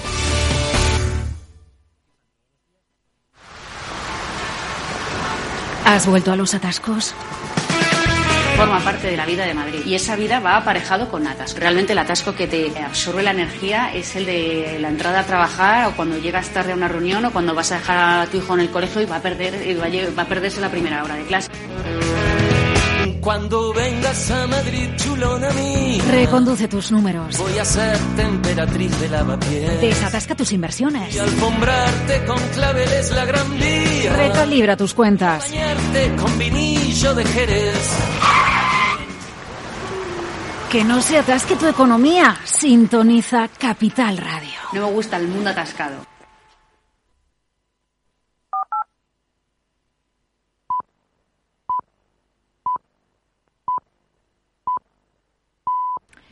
¿Has 5.85 6.07
vuelto 6.07 6.31
a 6.31 6.37
los 6.37 6.55
atascos? 6.55 7.13
Forma 8.57 8.81
parte 8.81 9.09
de 9.09 9.17
la 9.17 9.27
vida 9.27 9.45
de 9.45 9.53
Madrid 9.53 9.81
y 9.85 9.95
esa 9.95 10.17
vida 10.17 10.41
va 10.41 10.57
aparejado 10.57 11.09
con 11.11 11.27
atasco. 11.27 11.61
Realmente 11.61 11.93
el 11.93 11.99
atasco 11.99 12.35
que 12.35 12.47
te 12.47 12.73
absorbe 12.81 13.23
la 13.23 13.33
energía 13.33 13.95
es 13.95 14.17
el 14.17 14.25
de 14.25 14.79
la 14.81 14.89
entrada 14.89 15.21
a 15.21 15.25
trabajar 15.25 15.89
o 15.89 15.93
cuando 15.93 16.17
llegas 16.17 16.49
tarde 16.49 16.73
a 16.73 16.75
una 16.75 16.89
reunión 16.89 17.25
o 17.27 17.33
cuando 17.33 17.55
vas 17.55 17.73
a 17.73 17.77
dejar 17.77 18.23
a 18.23 18.27
tu 18.27 18.39
hijo 18.39 18.55
en 18.55 18.61
el 18.61 18.71
colegio 18.71 19.03
y 19.03 19.05
va 19.05 19.17
a 19.17 19.23
perder 19.23 19.55
va 20.19 20.23
a 20.23 20.27
perderse 20.27 20.61
la 20.61 20.71
primera 20.71 21.05
hora 21.05 21.17
de 21.17 21.25
clase. 21.25 21.51
Cuando 23.27 23.73
vengas 23.73 24.31
a 24.31 24.47
Madrid, 24.47 24.89
chulona. 24.97 25.49
Reconduce 26.13 26.69
tus 26.69 26.93
números. 26.93 27.37
Voy 27.39 27.59
a 27.59 27.65
ser 27.65 27.99
temperatriz 28.15 29.01
de 29.01 29.09
lavapiés. 29.09 29.81
Desatasca 29.81 30.37
tus 30.37 30.53
inversiones. 30.53 31.13
Y 31.13 31.19
alfombrarte 31.19 32.25
con 32.25 32.39
claveles 32.55 33.11
la 33.11 33.25
gran 33.25 33.59
vía. 33.59 34.13
Recalibra 34.17 34.77
tus 34.77 34.95
cuentas. 34.95 35.51
Bañarte 35.51 36.15
con 36.15 36.39
vinillo 36.39 37.15
de 37.17 37.25
Jerez. 37.25 38.46
Que 40.71 40.83
no 40.83 41.01
se 41.01 41.17
atasque 41.17 41.55
tu 41.57 41.67
economía. 41.67 42.37
Sintoniza 42.45 43.49
Capital 43.49 44.19
Radio. 44.19 44.59
No 44.73 44.87
me 44.87 44.93
gusta 44.93 45.17
el 45.17 45.29
mundo 45.29 45.51
atascado. 45.51 46.16